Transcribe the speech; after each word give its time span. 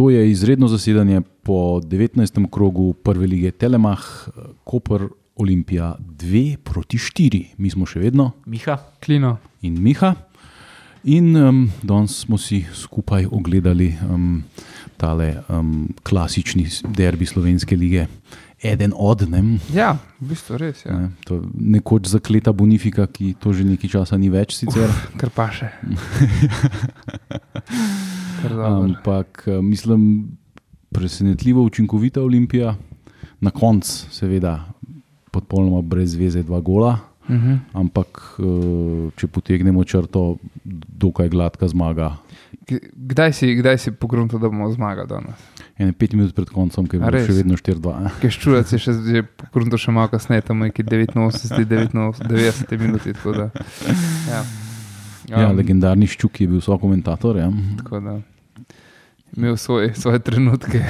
to 0.00 0.10
je 0.10 0.30
izredno 0.30 0.68
zasedanje 0.68 1.20
po 1.42 1.80
19. 1.84 2.50
krogu 2.50 2.92
prve 2.92 3.26
lige 3.26 3.50
Telemach, 3.50 4.28
Koper, 4.64 5.08
Olimpija 5.36 5.96
2 6.00 6.56
proti 6.56 6.96
4. 6.98 7.44
Mi 7.56 7.70
smo 7.70 7.84
še 7.86 8.00
vedno 8.00 8.30
Miha, 8.46 8.78
Klino. 9.04 9.36
in 9.60 9.76
Miha. 9.82 10.14
In 11.04 11.36
um, 11.36 11.58
danes 11.82 12.16
smo 12.24 12.38
si 12.38 12.62
skupaj 12.72 13.26
ogledali 13.28 13.92
um, 14.08 14.42
tale 14.96 15.42
um, 15.48 15.92
klasični 16.02 16.64
derbi 16.96 17.26
slovenske 17.26 17.76
lige. 17.76 18.06
Eden 18.62 18.92
od 18.96 19.24
nem, 19.24 19.56
Ja, 19.72 19.96
v 20.20 20.34
bistvu 20.34 20.58
res. 20.60 20.84
Ja. 20.84 20.92
ne, 20.92 21.10
to 21.24 21.40
nekoč 21.56 22.10
zakleta 22.12 22.52
Bonifika, 22.52 23.06
ki 23.08 23.34
to 23.40 23.52
že 23.56 23.64
nekaj 23.64 23.88
časa 23.88 24.18
ni 24.20 24.28
več 24.28 24.52
sicer. 24.58 24.92
Kar 25.20 25.32
pa 25.32 25.48
še. 25.48 25.70
Kar. 28.42 28.52
Ampak 28.68 29.44
eh, 29.48 29.60
mislim, 29.62 30.28
presenetljivo 30.92 31.64
učinkovita 31.64 32.20
Olimpija, 32.22 32.76
na 33.40 33.50
koncu, 33.50 34.10
seveda, 34.12 34.58
popolnoma 35.32 35.80
brez 35.80 36.14
veze, 36.14 36.42
dva 36.42 36.60
gola. 36.60 36.98
Mhm. 37.30 37.56
Ampak, 37.72 38.20
eh, 38.42 39.08
če 39.16 39.28
potegnemo 39.28 39.84
črto, 39.84 40.36
dokaj 41.00 41.28
gladka 41.32 41.68
zmaga. 41.68 42.16
Kdaj 42.92 43.32
si, 43.32 43.54
kdaj 43.56 43.78
si 43.78 43.90
pogrunil, 43.96 44.36
da 44.38 44.50
bomo 44.50 44.68
zmagali 44.72 45.08
danes? 45.08 45.38
Ene 45.80 45.94
pet 45.96 46.12
minut 46.12 46.34
pred 46.36 46.50
koncem, 46.52 46.84
ki 46.84 46.98
je 46.98 47.00
bilo 47.00 47.12
res? 47.14 47.28
še 47.28 47.36
vedno 47.38 47.56
4-2. 47.56 48.10
Keščujac 48.20 48.72
je 48.74 48.80
še, 48.84 48.96
že 49.06 49.22
pogrunil 49.40 49.80
še 49.80 49.94
malo 49.96 50.12
kasneje, 50.12 50.44
tam 50.50 50.66
je 50.66 50.74
89, 50.76 51.16
89, 51.16 52.26
90 52.28 52.74
minuti. 52.82 53.14
tako 53.16 53.32
Da, 53.38 53.46
ja. 54.28 54.42
Ja, 55.30 55.46
Um, 55.46 55.56
legendarni 55.56 56.10
ščuk 56.10 56.42
je 56.42 56.50
bil 56.50 56.60
so 56.60 56.76
komentator. 56.82 57.38
Ja. 57.38 57.48
Tako 57.80 58.02
da 58.04 58.18
imel 59.36 59.56
svoje, 59.56 59.94
svoje 59.94 60.18
trenutke. 60.18 60.84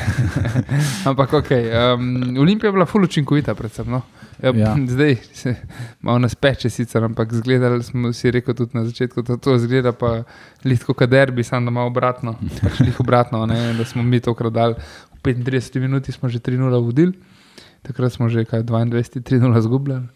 Ampak 1.09 1.33
ok, 1.33 1.51
um, 1.97 2.39
Olimpija 2.39 2.69
je 2.69 2.73
bila 2.73 2.87
ful 2.87 3.05
učinkovita, 3.05 3.55
predvsem. 3.55 3.91
No? 3.91 4.03
Ja, 4.43 4.53
Ja. 4.57 4.77
Zdaj 4.95 5.17
se 5.33 5.55
malo 6.05 6.19
nas 6.19 6.35
peče, 6.35 6.71
sicer, 6.71 7.05
ampak 7.05 7.33
zgledali 7.35 7.83
smo 7.83 8.13
si 8.13 8.31
rekel 8.31 8.55
tudi 8.55 8.79
na 8.79 8.85
začetku, 8.85 9.23
da 9.23 9.37
to 9.37 9.59
zgleda 9.59 9.93
pa 9.93 10.23
litko 10.65 10.95
kaderbi, 10.95 11.45
samo 11.45 11.65
da 11.65 11.71
malo 11.71 11.87
obratno. 11.87 12.37
Pač 12.63 12.81
lih 12.81 13.01
obratno, 13.01 13.47
ne? 13.47 13.75
da 13.75 13.85
smo 13.85 14.03
mi 14.03 14.21
tokrat 14.21 14.53
dali 14.53 14.75
v 15.21 15.35
35 15.35 15.81
minuti, 15.81 16.13
smo 16.13 16.29
že 16.29 16.39
3-0 16.39 16.85
vodili, 16.85 17.13
takrat 17.83 18.13
smo 18.13 18.29
že 18.29 18.45
kaj 18.45 18.65
22-3-0 18.65 19.61
zgubljali. 19.61 20.09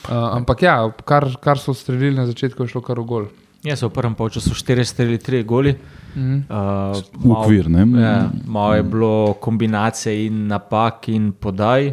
Uh, 0.00 0.16
ampak 0.36 0.62
ja, 0.62 0.74
kar, 1.04 1.28
kar 1.42 1.58
so 1.60 1.74
streljili 1.76 2.16
na 2.16 2.24
začetku, 2.26 2.64
je 2.64 2.72
šlo 2.72 2.80
kar 2.80 2.98
v 2.98 3.04
gol. 3.04 3.24
jaz 3.64 3.82
sem 3.82 3.90
v 3.90 3.92
prvem 3.92 4.14
polčasu 4.16 4.56
4 4.56 4.84
streli, 4.88 5.18
3 5.20 5.44
goli. 5.44 5.76
Mhm. 6.16 6.48
Uh, 6.48 7.36
Ukvir, 7.36 7.68
ne? 7.68 7.84
Ja, 8.00 8.30
malo 8.46 8.74
je 8.74 8.82
bilo 8.82 9.34
kombinacije 9.40 10.26
in 10.26 10.46
napak 10.48 11.08
in 11.12 11.32
podaj, 11.32 11.92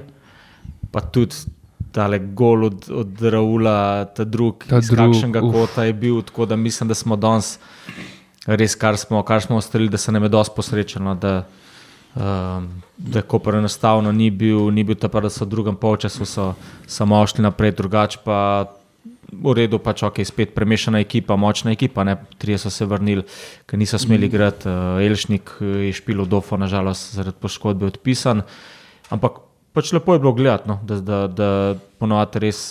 pa 0.92 1.04
tudi 1.04 1.36
tale 1.98 2.20
gol 2.38 2.68
od, 2.70 2.88
od 2.94 3.22
Raula, 3.34 4.06
ta 4.06 4.24
drug, 4.24 4.68
Ta 4.70 4.82
iz 4.84 4.92
drug, 4.94 5.16
kakšnega 5.16 5.42
uf. 5.42 5.54
kota 5.56 5.88
je 5.88 5.94
bil. 5.98 6.22
Tako 6.22 6.46
da 6.46 6.56
mislim, 6.56 6.92
da 6.92 6.98
smo 6.98 7.18
danes 7.18 7.58
res, 8.46 8.78
kar 8.78 8.98
smo, 8.98 9.24
kar 9.26 9.42
smo 9.42 9.58
ustrelili, 9.58 9.90
da 9.92 9.98
se 9.98 10.14
nam 10.14 10.28
je 10.30 10.36
dosti 10.38 10.56
posrečeno. 10.56 11.16
Da, 11.16 11.40
Um, 12.18 12.70
da 12.98 13.22
Koper 13.22 13.60
enostavno 13.60 14.10
ni 14.12 14.32
bil, 14.34 14.72
ni 14.74 14.82
bil 14.84 14.96
ta 14.98 15.06
pa, 15.12 15.20
da 15.22 15.30
so 15.30 15.46
v 15.46 15.52
drugem 15.52 15.76
polčasu 15.78 16.26
samo 16.90 17.20
šli 17.30 17.44
naprej, 17.46 17.76
drugače 17.78 18.24
pa 18.26 18.38
v 19.30 19.54
redu, 19.54 19.78
pač 19.78 20.02
ok, 20.08 20.24
spet 20.26 20.56
premešana 20.56 21.04
ekipa, 21.04 21.36
močna 21.38 21.76
ekipa, 21.76 22.08
ne, 22.08 22.16
trije 22.42 22.58
so 22.64 22.72
se 22.74 22.88
vrnili, 22.90 23.22
ker 23.70 23.78
niso 23.78 24.00
smeli 24.02 24.32
igrati, 24.32 24.66
uh, 24.66 24.98
Elšnik 25.04 25.52
eh, 25.62 25.76
je 25.90 25.94
špil 26.00 26.24
v 26.24 26.30
Dofo, 26.32 26.58
nažalost 26.58 27.14
zaradi 27.20 27.38
poškodbe 27.44 27.86
odpisan, 27.92 28.42
ampak 29.14 29.44
pač 29.78 29.94
lepo 29.94 30.16
je 30.16 30.24
bilo 30.24 30.34
gledati, 30.34 30.70
no, 30.70 30.80
da, 30.84 30.98
da, 31.06 31.20
da 31.30 31.50
ponovadi 32.02 32.42
res 32.48 32.62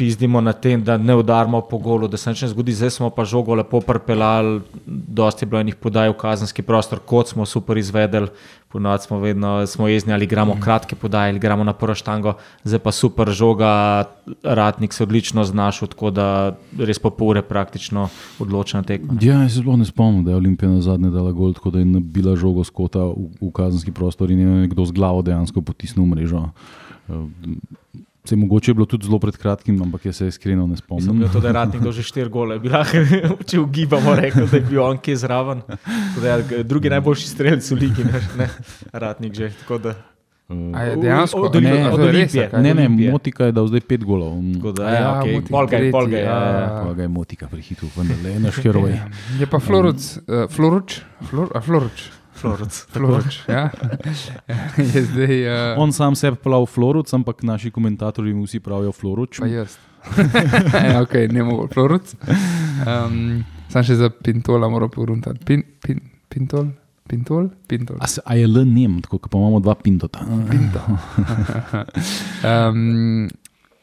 pizdimo 0.00 0.40
na 0.40 0.52
tem, 0.56 0.80
da 0.80 0.96
ne 0.96 1.14
udarimo 1.14 1.60
po 1.60 1.78
golu, 1.78 2.08
da 2.08 2.16
se 2.16 2.32
nič 2.32 2.40
ne 2.42 2.48
zgodi, 2.48 2.72
zdaj 2.72 2.90
smo 2.94 3.10
pa 3.12 3.26
žogo 3.28 3.52
lepo 3.54 3.82
prepeljali, 3.84 4.62
dosti 4.86 5.44
je 5.44 5.48
bilo 5.50 5.60
enih 5.60 5.76
podaj 5.76 6.08
v 6.08 6.16
kazenski 6.16 6.64
prostor, 6.64 7.02
kot 7.04 7.28
smo 7.28 7.44
super 7.44 7.76
izvedeli, 7.76 8.30
ponovadi 8.72 9.04
smo 9.04 9.18
vedno 9.20 9.66
smo 9.66 9.88
jezni 9.88 10.14
ali 10.16 10.24
igramo 10.24 10.56
kratke 10.60 10.96
podaje 10.96 11.34
ali 11.34 11.36
igramo 11.36 11.64
na 11.68 11.74
prvo 11.76 11.94
štango, 11.94 12.32
zdaj 12.64 12.80
pa 12.80 12.92
super 12.96 13.28
žoga, 13.28 13.72
ratnik 14.42 14.96
se 14.96 15.02
odlično 15.04 15.44
znašel, 15.44 15.92
tako 15.92 16.10
da 16.16 16.26
res 16.78 16.98
po 16.98 17.10
pol 17.10 17.34
ure 17.34 17.42
praktično 17.42 18.08
odločena 18.38 18.82
tekma. 18.82 19.18
Ja, 19.20 19.42
jaz 19.42 19.58
se 19.58 19.60
sploh 19.60 19.76
ne 19.76 19.84
spomnim, 19.84 20.24
da 20.24 20.32
je 20.32 20.40
Olimpija 20.40 20.70
na 20.70 20.80
zadnje 20.80 21.10
dala 21.12 21.34
gol, 21.36 21.52
tako 21.52 21.74
da 21.76 21.84
je 21.84 21.90
nabila 21.92 22.38
žogo 22.40 22.64
skota 22.64 23.04
v, 23.04 23.28
v 23.42 23.52
kazenski 23.52 23.92
prostor 23.92 24.32
in 24.32 24.40
je 24.40 24.60
nekdo 24.64 24.88
z 24.88 24.96
glavo 24.96 25.20
dejansko 25.22 25.60
potisnil 25.60 26.08
mrežo. 26.08 26.48
Eh, 28.22 28.28
Se 28.28 28.36
mogoče 28.36 28.70
je 28.70 28.74
bilo 28.74 28.86
tudi 28.86 29.06
zelo 29.06 29.18
pred 29.18 29.34
kratkim, 29.34 29.82
ampak 29.82 30.04
jaz 30.04 30.16
se 30.16 30.26
iskreno 30.28 30.62
ne 30.62 30.66
Mislim, 30.68 30.76
spomnim. 30.78 31.18
da 31.18 31.24
je 31.24 31.32
to, 31.32 31.40
da 31.40 31.48
je 31.48 31.52
ratnik 31.54 31.90
že 31.90 32.02
štiri 32.02 32.28
gole, 32.28 32.58
bi 32.60 32.68
lahko, 32.68 32.98
če 33.42 33.60
ugibamo, 33.60 34.14
rekel, 34.14 34.46
da 34.46 34.56
je 34.56 34.62
bil 34.62 34.82
on 34.82 34.98
kje 34.98 35.16
zraven. 35.18 35.62
Da, 36.16 36.28
ja, 36.28 36.38
drugi 36.62 36.90
najboljši 36.90 37.28
strelec 37.28 37.64
v 37.64 37.74
ligi, 37.76 38.04
ne, 38.04 38.20
ne 38.36 38.46
ratnik 38.92 39.32
že. 39.34 39.50
tako 39.58 39.78
Da, 39.80 39.94
Eh, 40.50 40.74
A 40.74 40.82
je 40.82 40.96
dejansko 40.96 41.38
Od- 41.40 41.52
to 41.52 41.58
od 41.92 42.00
Olimpije. 42.00 42.50
Ne, 42.52 42.62
ne, 42.64 42.82
Olimpije. 42.82 43.10
Motika 43.12 43.44
je 43.44 43.52
dal 43.52 43.66
zdaj 43.66 43.80
pet 43.82 44.02
golov. 44.02 44.34
da, 44.74 44.82
ja, 44.84 44.90
ja, 44.92 45.10
okay. 45.14 45.32
Motik 45.32 45.48
polga 45.48 45.76
je, 45.76 45.90
polga 45.92 46.16
je. 46.16 46.24
tretji, 46.24 46.26
Ja, 46.26 46.50
ja. 46.50 46.60
ja. 46.60 46.82
Pa 46.82 46.92
ga 46.92 47.02
je 47.02 47.08
Motika 47.08 47.46
prehitil, 47.46 47.88
vendar 47.96 48.16
le 48.18 48.38
naš 48.40 48.56
heroj. 48.56 48.98
Je 49.38 49.46
pa 49.46 49.58
Floruc, 49.60 50.18
uh, 50.18 50.50
Floruč, 50.50 51.00
Flor, 51.22 51.54
Floruč, 51.60 52.10
Florec. 52.40 52.80
Floruč, 52.92 53.38
ja. 53.48 53.68
je 54.94 55.04
zdaj, 55.04 55.36
uh, 55.46 55.82
On 55.82 55.92
sam 55.92 56.16
sebi 56.16 56.40
pravi 56.40 56.66
Floruc, 56.66 57.12
ampak 57.14 57.42
naši 57.42 57.70
komentatorji 57.70 58.34
mu 58.34 58.44
vsi 58.48 58.60
pravijo 58.60 58.92
Floruč. 58.92 59.38
pa 59.40 59.46
jaz. 59.46 59.76
ja, 60.88 61.02
ok, 61.02 61.14
ne 61.30 61.44
mogo 61.44 61.68
Floruc. 61.72 62.14
Um, 62.86 63.44
sam 63.68 63.84
še 63.84 64.00
za 64.00 64.10
Pintola 64.10 64.68
moram 64.72 64.90
pogruntati. 64.90 65.44
Pin, 65.44 65.64
pin, 65.84 66.00
pintol, 66.32 66.72
Pintol, 67.10 67.48
Pintol. 67.66 67.96
A, 67.98 68.06
se, 68.06 68.22
a 68.24 68.36
je 68.38 68.46
le 68.46 68.64
nem, 68.64 69.00
tako 69.02 69.18
kot 69.18 69.32
pa 69.32 69.38
imamo 69.38 69.58
dva 69.60 69.74
pintota. 69.74 70.22
Pinto. 70.50 70.78
um, 72.46 73.26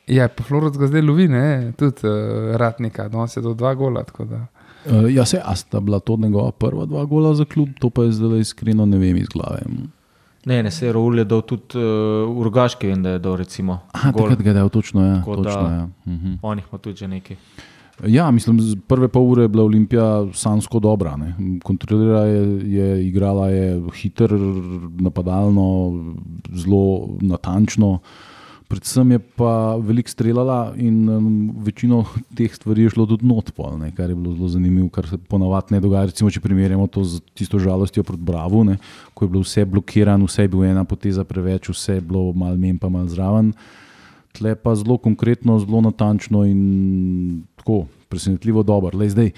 ja, 0.07 0.29
pa 0.31 0.45
Floruc 0.47 0.77
ga 0.79 0.87
zdaj 0.87 1.03
lovi, 1.03 1.27
ne, 1.27 1.73
tudi 1.77 2.07
uh, 2.07 2.55
ratnika, 2.55 3.09
no, 3.11 3.27
se 3.27 3.43
do 3.43 3.51
dva 3.53 3.73
gola, 3.75 4.05
tako 4.07 4.29
da. 4.31 4.45
Uh, 4.85 5.13
ja, 5.13 5.25
se, 5.25 5.41
a 5.43 5.55
sta 5.55 5.79
bila 5.79 5.99
to 5.99 6.17
njegova 6.17 6.51
prva 6.51 6.85
dva 6.85 7.05
gola 7.05 7.33
za 7.35 7.45
klub, 7.45 7.69
to 7.79 7.89
pa 7.89 8.03
je 8.03 8.11
zdaj 8.11 8.39
iskreno 8.39 8.85
ne 8.85 8.97
vem 8.97 9.17
iz 9.17 9.27
glave. 9.33 9.61
Ne, 10.45 10.63
ne, 10.63 10.71
se 10.71 10.93
Raul 10.93 11.17
je 11.19 11.25
dal 11.25 11.41
tudi 11.41 11.75
uh, 11.75 11.83
v 12.37 12.43
Rogaški, 12.43 12.87
vem, 12.87 13.03
da 13.03 13.17
je 13.17 13.19
dal 13.19 13.35
recimo. 13.35 13.79
Aha, 13.91 14.11
gol. 14.11 14.21
takrat 14.21 14.41
ga 14.45 14.49
je 14.49 14.53
dal, 14.53 14.69
točno 14.69 15.05
je. 15.05 15.15
Tako 15.19 15.35
Točno, 15.35 15.61
da- 15.61 15.73
ja. 15.73 15.89
Uh 16.05 16.13
-huh. 16.13 16.37
On 16.41 16.57
jih 16.57 16.67
ima 16.71 16.79
tudi 16.79 16.95
že 16.95 17.07
nekaj. 17.07 17.37
Ja, 18.05 18.31
mislim, 18.31 18.59
prve 18.87 19.07
pol 19.07 19.25
ure 19.25 19.43
je 19.43 19.47
bila 19.47 19.63
Olimpija 19.63 20.27
sansko 20.33 20.79
dobra. 20.79 21.15
Ne. 21.17 21.35
Kontrolirala 21.63 22.25
je, 22.25 22.71
je, 22.73 23.07
igrala 23.07 23.49
je 23.49 23.81
hiter, 23.93 24.31
napadalno, 24.99 25.93
zelo 26.53 27.17
natančno. 27.21 27.99
Predvsem 28.67 29.11
je 29.15 29.19
pa 29.39 29.77
veliko 29.79 30.11
streljala 30.11 30.73
in 30.75 31.09
um, 31.09 31.27
večino 31.63 32.01
teh 32.35 32.51
stvari 32.51 32.83
je 32.83 32.89
šlo 32.89 33.05
tudi 33.07 33.23
not, 33.25 33.53
pol, 33.55 33.77
ne, 33.79 33.93
kar 33.95 34.09
je 34.11 34.15
bilo 34.15 34.33
zelo 34.35 34.49
zanimivo, 34.51 34.89
kar 34.91 35.07
se 35.07 35.17
ponavadi 35.17 35.77
ne 35.77 35.79
dogaja. 35.79 36.09
Recimo, 36.11 36.31
če 36.31 36.43
primerjamo 36.43 36.87
to 36.91 37.05
z 37.07 37.21
tisto 37.31 37.59
žalostjo 37.63 38.03
proti 38.03 38.27
Bravo, 38.27 38.65
ne, 38.67 38.75
ko 39.15 39.23
je 39.23 39.31
bilo 39.31 39.45
vse 39.45 39.63
blokirano, 39.65 40.27
vse 40.27 40.43
je 40.43 40.51
bilo 40.51 40.67
ena 40.67 40.83
poteza 40.83 41.23
preveč, 41.23 41.71
vse 41.71 42.01
je 42.01 42.03
bilo 42.09 42.33
malo 42.35 42.59
menj, 42.59 42.75
pa 42.83 42.91
malo 42.91 43.07
zraven. 43.07 43.53
Tle 44.35 44.55
pa 44.59 44.75
zelo 44.75 44.99
konkretno, 44.99 45.55
zelo 45.63 45.81
natančno 45.87 46.43
in 46.45 47.47
tako 47.55 47.85
presenetljivo 48.11 48.67
dobro. 48.67 48.91
Lej, 48.99 49.15
zdaj, 49.15 49.31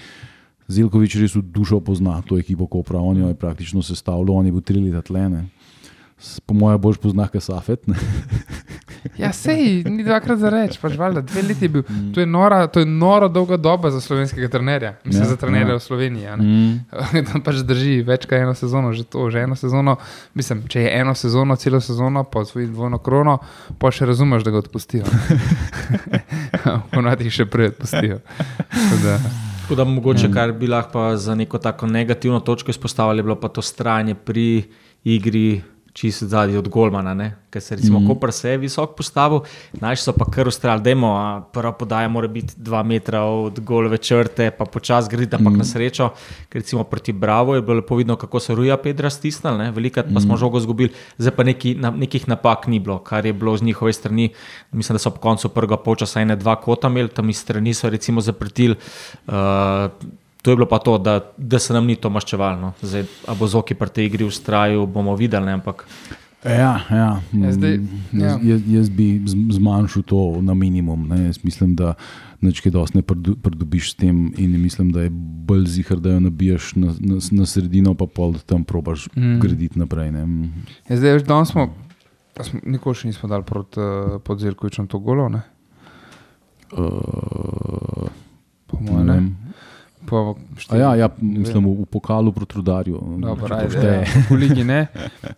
Zelkovič 0.70 1.18
res 1.22 1.38
v 1.38 1.42
dušo 1.42 1.80
pozna 1.82 2.18
to 2.26 2.38
ekipo 2.38 2.66
Kopra, 2.70 2.98
on 2.98 3.18
jo 3.18 3.30
je 3.30 3.38
praktično 3.38 3.82
sestavljal, 3.82 4.42
on 4.42 4.46
je 4.46 4.52
bil 4.54 4.62
tri 4.62 4.82
leta 4.82 5.02
tlene. 5.02 5.46
Po 6.46 6.54
mojem, 6.54 6.78
boš 6.82 6.98
poznal 6.98 7.30
Kasafet. 7.30 7.86
Ja, 9.18 9.32
sej, 9.32 9.84
ni 9.88 10.04
dvakrat 10.04 10.38
za 10.38 10.50
reči, 10.52 10.78
pač 10.82 10.96
valjda, 10.98 11.22
dve 11.24 11.42
leti 11.42 11.64
je 11.64 11.68
bil. 11.68 11.82
Mm. 11.88 12.12
To 12.14 12.20
je 12.20 12.26
nora, 12.26 12.66
to 12.66 12.80
je 12.80 12.86
nora 12.86 13.28
dolga 13.28 13.56
doba 13.56 13.90
za 13.90 14.00
slovenskega 14.00 14.48
trenerja, 14.48 14.94
mislim, 15.04 15.24
Ja, 15.24 15.28
za 15.28 15.36
trenerja 15.36 15.74
ja. 15.74 15.78
v 15.78 15.82
Sloveniji. 15.82 16.26
a 16.26 16.36
ne. 16.36 16.44
Mm. 16.44 17.42
pač 17.46 17.62
drži 17.66 18.02
več 18.06 18.26
kot 18.26 18.38
eno 18.38 18.54
sezono, 18.54 18.92
že 18.92 19.04
to, 19.04 19.30
že 19.30 19.42
eno 19.42 19.56
sezono. 19.56 19.96
Mislim, 20.34 20.62
če 20.68 20.82
je 20.82 20.94
eno 21.00 21.14
sezono, 21.14 21.56
celo 21.56 21.80
sezono, 21.80 22.24
pa 22.24 22.44
svoji 22.44 22.66
dvojno 22.66 22.98
krono, 22.98 23.38
pa 23.78 23.90
še 23.90 24.06
razumeš, 24.06 24.44
da 24.44 24.50
ga 24.50 24.64
odpustijo. 24.64 25.04
Ponavadi 26.94 27.28
jih 27.28 27.40
še 27.40 27.46
prej 27.50 27.72
odpustijo. 27.74 28.20
Tako 28.68 29.76
Da, 29.76 29.84
mogoče, 29.84 30.26
kar 30.34 30.50
bi 30.52 30.66
lahko 30.66 31.12
za 31.16 31.34
neko 31.34 31.58
tako 31.58 31.86
negativno 31.86 32.40
točko 32.40 32.70
izpostavili, 32.70 33.22
je 33.22 33.22
bilo 33.22 33.36
pa 33.38 33.48
to 33.48 33.62
stranje 33.62 34.14
pri 34.14 34.64
igri 35.04 35.62
čisto 35.92 36.26
zadnji 36.26 36.56
od 36.56 36.68
Golmana, 36.68 37.30
ker 37.50 37.62
se 37.62 37.76
recimo 37.76 38.00
mm. 38.00 38.06
Koper 38.06 38.32
se 38.32 38.50
je 38.50 38.58
visoko 38.58 38.94
postavil, 38.94 39.40
naši 39.72 40.02
so 40.02 40.12
pa 40.12 40.24
kar 40.24 40.48
ustrajali, 40.48 40.82
da 40.82 40.90
je 40.90 40.96
prva 41.52 41.72
podaja 41.72 42.08
mora 42.08 42.28
biti 42.28 42.54
dva 42.56 42.82
metra 42.82 43.22
od 43.22 43.60
golove 43.60 43.98
črte, 43.98 44.50
pa 44.50 44.64
počas 44.64 45.08
graditi, 45.08 45.36
ampak 45.36 45.52
mm. 45.52 45.58
na 45.58 45.64
srečo, 45.64 46.10
ker 46.48 46.62
recimo 46.62 46.84
proti 46.84 47.12
Bravo 47.12 47.54
je 47.54 47.62
bilo 47.62 47.80
lepo 47.80 47.96
vidno, 47.96 48.16
kako 48.16 48.40
se 48.40 48.54
Ruja 48.54 48.76
Pedra 48.76 49.10
stisnil, 49.10 49.58
velikrat 49.72 50.06
pa 50.06 50.18
mm. 50.18 50.22
smo 50.22 50.36
žogo 50.36 50.58
izgubili, 50.58 50.92
zdaj 51.18 51.36
pa 51.36 51.44
neki, 51.44 51.74
na, 51.74 51.90
nekih 51.90 52.28
napak 52.28 52.66
ni 52.66 52.78
bilo, 52.78 52.98
kar 52.98 53.26
je 53.26 53.32
bilo 53.32 53.56
z 53.56 53.62
njihove 53.62 53.92
strani. 53.92 54.30
Mislim, 54.72 54.94
da 54.94 54.98
so 54.98 55.10
po 55.10 55.20
koncu 55.20 55.48
prvega 55.48 55.76
počasa 55.76 56.20
ene 56.20 56.36
dva 56.36 56.56
kota 56.56 56.88
imeli, 56.88 57.08
tam 57.08 57.30
iz 57.30 57.38
strani 57.38 57.74
so 57.74 57.90
recimo 57.90 58.20
zaprtili. 58.20 58.76
Uh, 59.26 59.90
To 60.42 60.50
je 60.50 60.56
bilo 60.56 60.66
pa 60.66 60.78
to, 60.78 60.98
da, 60.98 61.18
da 61.36 61.58
se 61.58 61.72
nam 61.72 61.84
ni 61.84 61.96
to 61.96 62.08
maščevalno. 62.08 62.72
Zdaj, 62.80 63.04
a 63.26 63.34
bo 63.34 63.46
zoki 63.46 63.74
pri 63.74 63.88
tej 63.90 64.06
igri 64.06 64.24
ustrajal, 64.24 64.86
bomo 64.86 65.12
videli. 65.14 65.44
Ne, 65.44 65.52
ampak... 65.54 65.84
Ja, 66.40 66.80
ja. 66.88 67.20
Ja, 67.34 67.52
zdaj, 67.52 67.74
Mm, 67.76 68.16
ja. 68.16 68.38
Jaz, 68.42 68.60
jaz, 68.66 68.88
bi 68.88 69.20
zmanjšal 69.26 70.02
to 70.02 70.20
na 70.40 70.54
minimum. 70.54 71.04
Ne. 71.06 71.26
Jaz 71.26 71.44
mislim, 71.44 71.74
da 71.76 71.92
nekaj 72.40 72.72
dosti 72.72 72.96
ne 72.96 73.02
prido- 73.02 73.36
pridobiš 73.36 73.90
s 73.90 73.94
tem, 73.94 74.32
in 74.38 74.56
mislim, 74.56 74.88
da 74.90 75.02
je 75.02 75.10
bolj 75.44 75.66
zihar, 75.68 76.00
da 76.00 76.10
jo 76.10 76.20
nabiješ 76.20 76.70
na, 76.74 76.94
na, 76.98 77.20
na 77.30 77.46
sredino, 77.46 77.92
pa 77.94 78.06
pol 78.06 78.32
da 78.32 78.38
tam 78.40 78.64
probaš 78.64 79.08
Mm. 79.12 79.20
mm. 79.26 79.40
graditi 79.40 79.78
naprej. 79.78 80.08
Ne. 80.10 80.24
Ja, 80.88 80.96
zdaj, 80.96 81.12
veš, 81.12 81.22
danes 81.24 81.48
smo, 81.48 81.68
a 82.32 82.44
smo 82.44 82.60
nikoli 82.64 82.94
še 82.94 83.08
nismo 83.08 83.28
dali 83.28 83.44
proti 83.44 83.76
uh, 83.76 84.16
podzelkovičem 84.22 84.86
to 84.86 84.98
golo, 84.98 85.28
ne? 85.28 85.42
Uh, 86.72 88.08
Po 88.66 88.78
mojem. 88.80 89.36
Po 90.10 90.34
A 90.68 90.76
Ja, 90.76 90.94
ja, 90.94 91.08
mislim, 91.20 91.64
v, 91.64 91.82
v 91.82 91.86
pokalu 91.86 92.32
proti 92.32 92.58
rudarju. 92.58 92.98
Dobro, 93.22 93.46
če 93.46 93.54
to 93.54 93.78
ajde, 93.78 93.90
ja, 93.94 94.22
po 94.28 94.34
ligi 94.34 94.64
ne. 94.66 94.86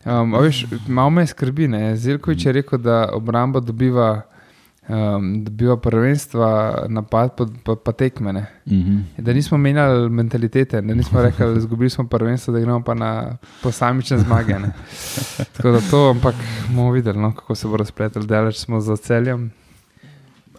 Um, 0.09 0.33
veš, 0.41 0.65
malo 0.89 1.13
me 1.13 1.27
skrbi. 1.29 1.69
Ne? 1.69 1.93
Zelkovič 1.97 2.47
je 2.49 2.55
rekel, 2.57 2.81
da 2.81 3.03
obramba 3.13 3.61
dobiva, 3.61 4.23
um, 4.89 5.45
dobiva 5.45 5.77
prvenstva, 5.77 6.49
napad 6.89 7.37
pa, 7.37 7.47
pa, 7.69 7.77
pa 7.77 7.93
tekme. 7.93 8.33
Ne? 8.33 8.47
Mhm. 8.65 8.99
Da 9.21 9.37
nismo 9.37 9.61
menjali 9.61 10.09
mentalitete, 10.09 10.81
da 10.81 10.95
nismo 10.97 11.21
rekli, 11.23 11.53
da 11.53 11.61
izgubili 11.61 11.93
smo 11.93 12.09
prvenstvo, 12.09 12.57
da 12.57 12.65
gremo 12.65 12.81
pa 12.81 12.97
na 12.97 13.37
posamične 13.63 14.25
zmage. 14.25 14.57
Ne? 14.59 14.73
Tako 15.53 15.77
da 15.77 15.85
to, 15.91 16.07
ampak 16.17 16.35
bomo 16.73 16.97
videli, 16.97 17.21
no, 17.21 17.35
kako 17.37 17.55
se 17.55 17.69
bo 17.69 17.77
razpletel. 17.77 18.25
Daleč 18.25 18.65
smo 18.65 18.81
za 18.81 18.97
celjem. 18.97 19.51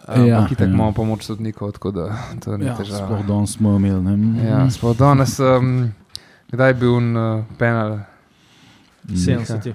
Ja, 0.08 0.24
Ja, 0.24 0.38
Ampak 0.38 0.52
itak 0.52 0.68
ja. 0.68 0.74
imamo 0.74 0.92
pomoč 0.92 1.22
sodnikov, 1.22 1.72
tako 1.72 1.90
da 1.90 2.12
to 2.44 2.56
ni 2.56 2.66
Ja, 2.66 2.76
težava. 2.76 3.06
sploh 3.06 3.26
danes 3.26 3.52
smo 3.52 3.76
imeli. 3.76 4.02
Ne. 4.02 4.44
Ja, 4.44 4.70
sploh 4.70 4.96
danes, 4.96 5.38
um, 5.40 5.92
kdaj 6.52 6.68
je 6.70 6.74
bil 6.74 6.92
un, 6.92 7.16
uh, 7.16 7.44
penal? 7.58 7.98
70. 9.06 9.72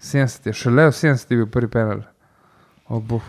70, 0.00 0.46
je, 0.46 0.52
šele 0.52 0.88
v 0.88 0.92
70 0.92 1.30
je 1.30 1.36
bil 1.36 1.46
prvi 1.46 1.68
penal. 1.68 2.04
O, 2.84 3.00
boh. 3.00 3.24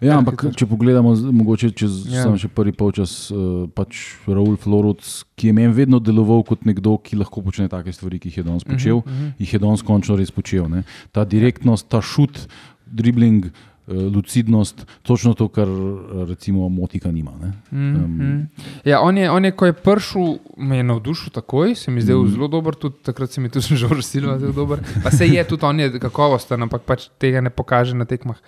Ja, 0.00 0.16
ampak 0.16 0.46
če 0.56 0.64
pogledamo, 0.64 1.12
mogoče 1.12 1.68
čez 1.76 2.08
Ja. 2.08 2.24
še 2.36 2.48
prvi 2.48 2.72
polčas, 2.72 3.28
uh, 3.28 3.68
pač 3.68 4.16
Raul 4.24 4.56
Floruc, 4.56 5.04
ki 5.36 5.46
je 5.46 5.52
meni 5.52 5.68
vedno 5.68 6.00
deloval 6.00 6.40
kot 6.42 6.64
nekdo, 6.64 6.96
ki 6.96 7.20
lahko 7.20 7.44
počne 7.44 7.68
take 7.68 7.92
stvari, 7.92 8.16
ki 8.16 8.32
jih 8.32 8.40
je 8.40 8.44
danes 8.44 8.64
počel, 8.64 8.96
uh 8.96 9.04
Mhm, 9.04 9.12
-huh, 9.12 9.20
mhm. 9.20 9.34
jih 9.38 9.52
je 9.52 9.58
danes 9.60 9.82
končno 9.82 10.16
res 10.16 10.30
počel. 10.32 10.64
Ne? 10.68 10.82
Ta 11.12 11.24
direktnost, 11.24 11.88
ta 11.92 12.00
šut, 12.00 12.48
dribling, 12.88 13.44
uh, 13.44 13.52
lucidnost, 13.86 14.86
točno 15.02 15.34
to, 15.34 15.48
kar 15.48 15.68
uh, 15.68 16.28
recimo 16.28 16.68
Motika 16.68 17.12
nima. 17.12 17.32
Ne? 17.42 17.52
Um, 17.72 17.78
mm. 17.78 18.48
Ja, 18.84 19.00
on 19.00 19.18
je, 19.18 19.30
on 19.30 19.44
je, 19.44 19.50
ko 19.52 19.66
je 19.66 19.72
prišel, 19.72 20.38
me 20.56 20.76
je 20.76 20.82
navdušil 20.82 21.32
takoj, 21.32 21.74
se 21.74 21.90
mi 21.90 22.00
zdel 22.00 22.22
mm. 22.22 22.30
zelo 22.32 22.48
dober, 22.48 22.74
tudi 22.74 22.96
takrat 23.02 23.30
se 23.30 23.40
mi 23.40 23.48
tudi 23.48 23.76
že 23.76 23.88
že 23.88 24.02
Silva 24.02 24.38
zelo 24.38 24.52
dober. 24.52 24.80
Pa 25.02 25.10
se 25.10 25.26
je 25.26 25.44
tudi 25.44 25.64
on 25.66 25.80
je 25.80 25.98
kakovosten, 25.98 26.62
ampak 26.62 26.82
pač 26.82 27.08
tega 27.18 27.40
ne 27.40 27.50
pokaže 27.50 27.94
na 27.94 28.04
tekmah. 28.04 28.40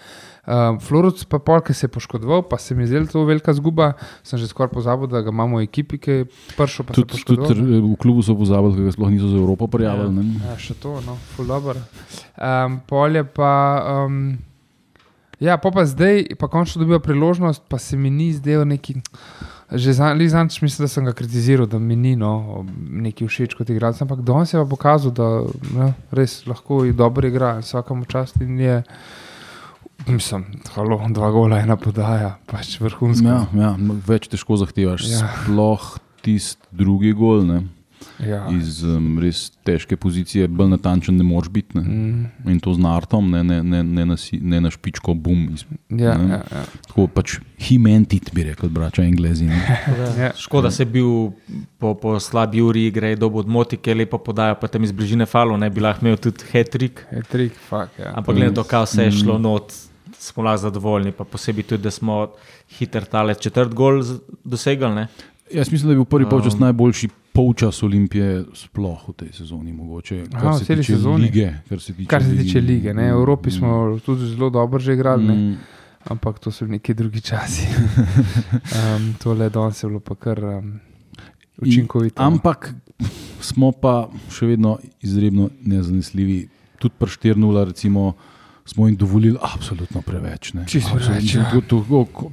Uh, 0.47 0.79
Floruc 0.79 1.25
pa 1.27 1.39
pol, 1.43 1.61
ki 1.61 1.75
se 1.75 1.85
je 1.85 1.91
poškodoval, 1.91 2.47
pa 2.47 2.57
se 2.59 2.75
mi 2.75 2.83
je 2.83 2.87
zdela 2.87 3.07
to 3.11 3.25
velika 3.27 3.53
zguba. 3.53 3.93
Sem 4.23 4.39
že 4.39 4.47
skoraj 4.47 4.71
pozabil, 4.73 5.11
da 5.11 5.21
ga 5.21 5.35
imamo 5.35 5.59
v 5.59 5.67
ekipi, 5.67 5.99
ki 5.99 6.11
je 6.11 6.25
prišel 6.57 6.87
pa 6.87 6.95
se 6.95 7.03
Tudi, 7.03 7.19
tudi 7.19 7.43
poškodoval. 7.43 7.51
r- 7.51 7.83
v 7.83 7.97
klubu 7.99 8.23
so 8.23 8.39
pozabili, 8.39 8.79
da 8.79 8.83
ga 8.87 8.93
sploh 8.95 9.11
niso 9.11 9.29
za 9.29 9.37
Evropo 9.37 9.67
prijavili. 9.67 10.23
Ja. 10.39 10.55
Ja, 10.55 10.59
še 10.59 10.79
to, 10.79 11.03
no, 11.03 11.19
ful 11.35 11.51
dobro. 11.51 11.83
Um, 12.39 12.81
pol 12.87 13.19
je 13.19 13.25
pa. 13.27 13.53
Um, 14.07 14.39
ja, 15.41 15.57
pa, 15.59 15.71
pa 15.71 15.85
zdaj, 15.87 16.37
pa 16.41 16.49
končno 16.49 16.81
dobiva 16.83 17.01
priložnost, 17.03 17.63
pa 17.69 17.79
se 17.79 17.97
mi 17.97 18.11
ni 18.11 18.33
zdel 18.33 18.67
neki. 18.69 19.01
Že 19.67 19.93
zadnjič 19.93 20.61
mislim, 20.63 20.85
da 20.85 20.89
sem 20.89 21.05
ga 21.05 21.13
kritiziral, 21.13 21.67
da 21.67 21.79
mi 21.79 21.97
ni 21.97 22.15
no, 22.17 22.65
neki 22.79 23.27
všeč 23.27 23.57
kot 23.59 23.71
igralec, 23.71 23.99
ampak 24.03 24.23
danes 24.23 24.55
je 24.55 24.61
pa 24.63 24.69
pokazal, 24.71 25.11
da 25.11 25.43
ne, 25.75 25.89
res 26.15 26.45
lahko 26.47 26.85
je 26.87 26.95
dobro 26.95 27.27
igra, 27.27 27.57
vsakemu 27.59 28.07
čast 28.07 28.39
in 28.41 28.61
je. 28.61 28.83
Mislim, 30.07 30.45
halo, 30.77 31.01
dva 31.11 31.31
gola, 31.35 31.59
ena 31.59 31.75
podaja, 31.77 32.37
pač 32.47 32.77
vrhunsko. 32.79 33.27
Ja, 33.27 33.41
ja, 33.59 33.73
več 34.07 34.29
težko 34.31 34.61
zahtevaš. 34.61 35.09
Ja. 35.11 35.33
Sploh 35.43 35.97
tisti 36.23 36.63
drugi 36.71 37.11
gol. 37.17 37.43
Ne? 37.49 37.65
Ja. 38.21 38.47
Iz 38.51 38.81
um, 38.83 39.19
res 39.21 39.51
težke 39.65 39.97
pozicije, 39.97 40.47
bolj 40.49 40.71
natančen 40.71 41.17
ne 41.17 41.25
moreš 41.25 41.51
biti. 41.53 41.77
Ne? 41.77 41.83
Mm, 41.83 42.51
In 42.51 42.61
to 42.61 42.73
z 42.73 42.81
nartom, 42.81 43.29
ne, 43.31 43.43
ne, 43.45 43.59
ne, 43.63 43.83
ne, 43.83 44.07
na, 44.07 44.17
si- 44.17 44.39
ne 44.39 44.61
na 44.61 44.71
špičko, 44.71 45.15
bum. 45.15 45.51
Iz, 45.53 45.65
ja, 45.91 46.15
Ne. 46.17 46.29
ja, 46.31 46.41
ja. 46.51 46.63
tako 46.87 47.07
pač 47.09 47.37
himentit, 47.59 48.31
bi 48.33 48.45
rekel, 48.45 48.69
brača 48.69 49.05
Englezi. 49.05 49.45
Ne? 49.45 49.61
Ja. 50.19 50.31
Škoda 50.35 50.71
se 50.71 50.83
je 50.83 50.89
bil 50.89 51.11
po, 51.79 51.95
po 51.95 52.17
slabi 52.21 52.63
uri 52.63 52.87
igre, 52.87 53.15
dobo 53.17 53.39
od 53.39 53.49
motike, 53.49 53.95
lepo 53.95 54.19
podaja, 54.19 54.55
pa 54.55 54.67
tam 54.67 54.85
iz 54.85 54.93
bližine 54.93 55.27
falo, 55.27 55.57
ne 55.57 55.69
bi 55.71 55.81
lahko 55.81 56.07
imel 56.07 56.17
tudi 56.19 56.49
hat-trick. 56.53 57.05
Je 57.13 57.23
trik, 57.25 57.53
fak. 57.69 57.91
Ja. 57.99 58.15
Ampak 58.15 58.35
glede 58.35 58.51
na 58.51 58.55
to, 58.55 58.65
kaj 58.65 58.85
vse 58.85 59.05
je 59.05 59.17
šlo 59.19 59.39
not, 59.39 59.73
smo 60.19 60.43
lahko 60.43 60.63
zadovoljni, 60.63 61.13
pa 61.13 61.25
posebej 61.25 61.67
tudi, 61.67 61.83
da 61.83 61.91
smo 61.91 62.31
hiter 62.79 63.05
tale 63.05 63.35
četrt 63.35 63.75
gol 63.75 64.01
dosegli. 64.43 64.89
Ne? 64.95 65.09
Jaz 65.49 65.73
mislim, 65.73 65.87
da 65.87 65.93
je 65.93 65.97
bil 65.97 66.05
prvi 66.07 66.27
polčas 66.27 66.55
Um. 66.55 66.61
najboljši 66.61 67.09
polčas 67.33 67.83
Olimpije 67.83 68.45
sploh 68.55 69.09
v 69.09 69.13
tej 69.15 69.33
sezoni. 69.33 69.73
Mogoče, 69.73 70.25
kar 70.27 70.47
Aha, 70.47 70.59
se 70.59 70.83
sezoni. 70.83 71.23
lige. 71.23 71.53
Kar 71.69 71.81
se 71.81 71.93
tiče, 71.93 72.09
Kar 72.09 72.25
se 72.25 72.37
tiče 72.37 72.61
lige, 72.61 72.95
ne? 72.95 73.03
v 73.05 73.15
Evropi 73.15 73.49
Mm, 73.49 73.53
smo 73.53 73.71
tudi 74.01 74.27
zelo 74.27 74.51
dobro 74.51 74.79
že 74.79 74.93
igrali, 74.93 75.25
ne? 75.25 75.35
mm, 75.35 75.57
ampak 76.07 76.39
to 76.39 76.51
so 76.51 76.67
neki 76.67 76.95
drugi 76.95 77.21
časi. 77.21 77.67
um, 78.97 79.15
tole 79.23 79.51
danes 79.51 79.83
je 79.83 79.89
bilo 79.89 80.01
pa 80.01 80.15
kar 80.15 80.41
um, 80.41 80.81
učinkovito. 81.59 82.23
no. 82.23 82.27
Ampak 82.27 82.75
smo 83.41 83.73
pa 83.73 84.09
še 84.31 84.47
vedno 84.47 84.79
izredno 85.01 85.51
nezanesljivi. 85.61 86.49
Tudi 86.79 86.95
pri 86.99 87.09
4-0, 87.09 87.65
recimo, 87.65 88.13
smo 88.65 88.87
jim 88.87 88.97
dovolili 88.97 89.39
absolutno 89.45 90.01
preveč. 90.03 90.53
ne. 90.55 90.65
Čisto 90.67 90.97
preveč, 90.97 91.35
ja. 91.35 91.51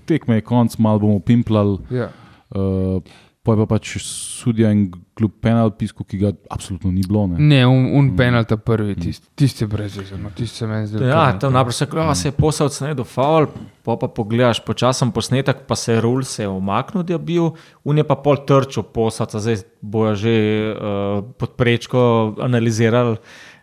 Tekme 0.06 0.36
je 0.36 0.42
konc, 0.42 0.78
malo 0.78 1.00
bomo 1.00 1.20
pimplali. 1.20 1.78
Ja. 1.90 2.10
Uh, 2.54 3.02
pa 3.44 3.52
je 3.52 3.58
pa 3.60 3.66
pač 3.76 3.98
sudja 4.00 4.70
in 4.72 4.86
kljub 5.20 5.34
penal 5.44 5.74
pisku, 5.76 6.06
ki 6.08 6.18
ga 6.18 6.30
absolutno 6.50 6.92
ni 6.96 7.02
bilo. 7.04 7.26
Ne. 7.28 7.42
Ne, 7.44 7.66
un, 7.68 7.90
un 7.92 8.06
Mm. 8.06 8.16
penal 8.16 8.46
ta 8.48 8.56
prvi, 8.56 8.96
tisti 8.96 9.28
tist 9.36 9.62
je 9.62 9.68
brez 9.68 9.98
veze, 10.00 10.16
no, 10.16 10.30
tisti 10.32 10.58
se 10.64 10.68
meni 10.68 10.88
zdi. 10.88 11.04
Ja, 11.04 11.26
tam 11.38 11.52
najprej 11.54 11.74
se, 11.76 11.88
ja, 11.92 12.16
se 12.16 12.28
je 12.30 12.32
posel 12.32 12.70
cene 12.72 12.94
do 12.96 13.04
faul, 13.04 13.50
pa 13.84 13.98
pa 14.00 14.08
pogledaš 14.08 14.64
počasen 14.64 15.12
posnetek, 15.12 15.68
pa 15.68 15.76
se 15.76 15.92
je 15.94 16.02
rul 16.02 16.24
se 16.24 16.44
je 16.44 16.48
umaknil, 16.48 17.04
da 17.04 17.14
je 17.14 17.20
bil, 17.20 17.52
un 17.84 17.98
je 18.00 18.04
pa 18.08 18.16
pol 18.16 18.40
trčil 18.48 18.84
posel, 18.84 19.28
zdaj 19.28 19.66
bojo 19.82 20.16
že 20.16 20.34
uh, 20.72 21.24
pod 21.36 21.58
prečko 21.60 22.36
analizirali, 22.40 23.18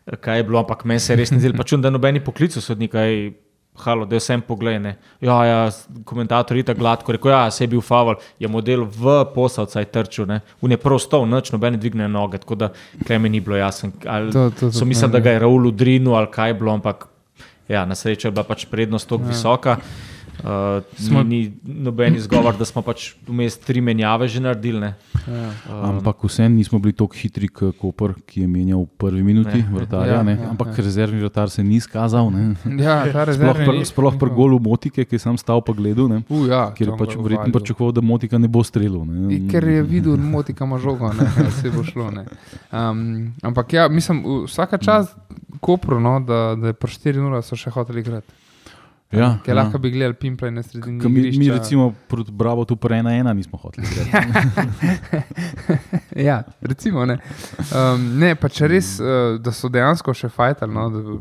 eh, 0.07 0.17
kaj 0.17 0.37
je 0.39 0.45
bilo, 0.45 0.59
ampak 0.61 0.85
meni 0.85 1.01
se 1.01 1.13
je 1.13 1.17
res 1.17 1.31
ne 1.33 1.41
zdelo, 1.41 1.57
pa 1.57 1.65
čutim, 1.65 1.83
da 1.83 1.91
nobeni 1.91 2.21
poklicu 2.21 2.61
sodnika. 2.61 3.01
ej, 3.09 3.33
Halo, 3.81 4.05
da 4.05 4.17
vsem 4.17 4.41
pogledaj. 4.41 4.95
Ja, 5.21 5.45
ja, 5.45 5.71
komentator 6.05 6.57
je 6.57 6.63
tako 6.63 6.81
gladko 6.81 7.13
rekel, 7.13 7.31
ja, 7.31 7.51
se 7.51 7.65
je 7.65 7.69
bil 7.69 7.81
faul, 7.81 8.15
je 8.39 8.49
model 8.49 8.85
v 8.87 9.25
posavca 9.35 9.81
je 9.81 9.87
trčil, 9.87 10.27
ne. 10.27 10.41
Un 10.61 10.71
je 10.71 10.77
prav 10.77 10.99
stal, 10.99 11.27
noč, 11.27 11.53
nobene 11.53 11.77
dvigne 11.77 12.09
noge, 12.09 12.39
tako 12.39 12.55
da 12.55 12.69
kleme 13.07 13.29
ni 13.29 13.41
bilo 13.41 13.57
jasno. 13.57 13.91
ali- 14.07 14.33
To- 14.33 14.51
to 14.51 14.73
So 14.73 14.85
meni, 14.85 15.09
da 15.09 15.19
ga 15.21 15.31
je 15.31 15.39
Raul 15.39 15.67
udrinil 15.67 16.15
ali 16.15 16.27
kaj 16.27 16.51
je 16.51 16.55
bilo, 16.55 16.73
ampak 16.73 17.07
ja, 17.69 17.85
na 17.85 17.95
srečo 17.95 18.29
je 18.29 18.33
bila 18.33 18.45
pač 18.45 18.65
prednost 18.67 19.09
tako 19.09 19.23
ja. 19.23 19.29
visoka. 19.29 19.77
Uh, 20.41 20.81
Smo- 20.97 21.23
ni, 21.23 21.53
noben 21.63 22.15
izgovor, 22.17 22.57
da 22.57 22.65
smo 22.65 22.81
pač 22.81 23.15
vmes 23.29 23.59
tri 23.59 23.81
menjave 23.81 24.25
že 24.27 24.41
naredili. 24.41 24.81
Ne? 24.81 24.95
Ja. 25.27 25.51
Um, 25.69 25.85
Ampak 25.91 26.25
vseeno 26.25 26.57
nismo 26.57 26.79
bili 26.79 26.93
tako 26.93 27.13
hitri 27.15 27.49
kot 27.49 27.77
Koper, 27.77 28.15
ki 28.25 28.41
je 28.41 28.49
menjal 28.49 28.81
v 28.81 28.91
prvi 28.97 29.23
minuti 29.23 29.59
Ne. 29.59 29.69
vrtarja. 29.71 30.15
Ja, 30.15 30.23
ne. 30.23 30.33
ja, 30.35 30.49
Ampak 30.49 30.73
ja. 30.73 30.85
rezervni 30.85 31.21
vrtar 31.21 31.51
se 31.51 31.63
ni 31.63 31.77
izkazal. 31.77 32.31
ne. 32.31 32.55
ja, 32.79 33.05
ta 33.05 33.11
Sploh 33.11 33.27
rezervni 33.27 33.67
pri, 33.67 33.85
sploh 33.85 34.15
pri 34.17 34.31
golu 34.31 34.59
Motike, 34.59 35.05
ki 35.05 35.15
je 35.15 35.19
sam 35.21 35.37
stal 35.37 35.61
pa 35.61 35.73
gledal, 35.73 36.09
ne, 36.09 36.23
U, 36.29 36.47
ja, 36.47 36.73
ker 36.73 36.89
je 36.89 36.97
pač 36.97 37.15
verjetno 37.15 37.53
pričakoval, 37.53 37.93
da 37.93 38.01
Motika 38.01 38.39
ne 38.39 38.49
bo 38.49 38.65
streljal. 38.65 39.05
ne. 39.05 39.29
I, 39.31 39.49
Ker 39.49 39.61
je 39.63 39.83
videl, 39.83 40.17
da 40.17 40.25
moti 40.25 40.55
kam 40.55 40.73
žogo, 40.79 41.13
ne, 41.13 41.29
se 41.61 41.71
bo 41.71 41.85
šlo. 41.85 42.11
ne. 42.11 42.25
Um, 42.71 43.05
ampak 43.43 43.73
ja, 43.73 43.89
mislim, 43.89 44.25
vsaka 44.47 44.79
čas 44.79 45.13
Kopru, 45.61 46.01
no, 46.01 46.21
da, 46.21 46.57
da 46.57 46.67
je 46.67 46.73
pri 46.73 46.91
4-0 46.91 47.43
so 47.43 47.57
še 47.57 47.71
hoteli 47.71 48.01
igrati. 48.01 48.33
Ja, 49.11 49.41
Ker 49.43 49.57
ja. 49.57 49.63
lahko 49.65 49.79
bi 49.83 49.91
gledali 49.91 50.15
pimple 50.15 50.51
na 50.55 50.63
sredini. 50.63 51.01
Ka 51.03 51.09
Mi, 51.09 51.33
mi 51.35 51.49
recimo 51.51 51.89
proti 52.09 52.31
Bravo 52.33 52.65
tu 52.65 52.77
pre 52.77 52.99
ena 53.03 53.11
ena 53.17 53.33
nismo 53.35 53.59
hoteli. 53.59 53.87
ja, 56.29 56.43
recimo. 56.63 57.05
Ne, 57.07 57.19
um, 57.75 58.05
ne 58.19 58.37
pa 58.39 58.49
če 58.49 58.69
res, 58.71 58.93
uh, 59.03 59.35
da 59.43 59.51
so 59.51 59.67
dejansko 59.73 60.15
še 60.15 60.31
fajtali, 60.31 60.75
no, 60.75 60.85
da 60.95 61.17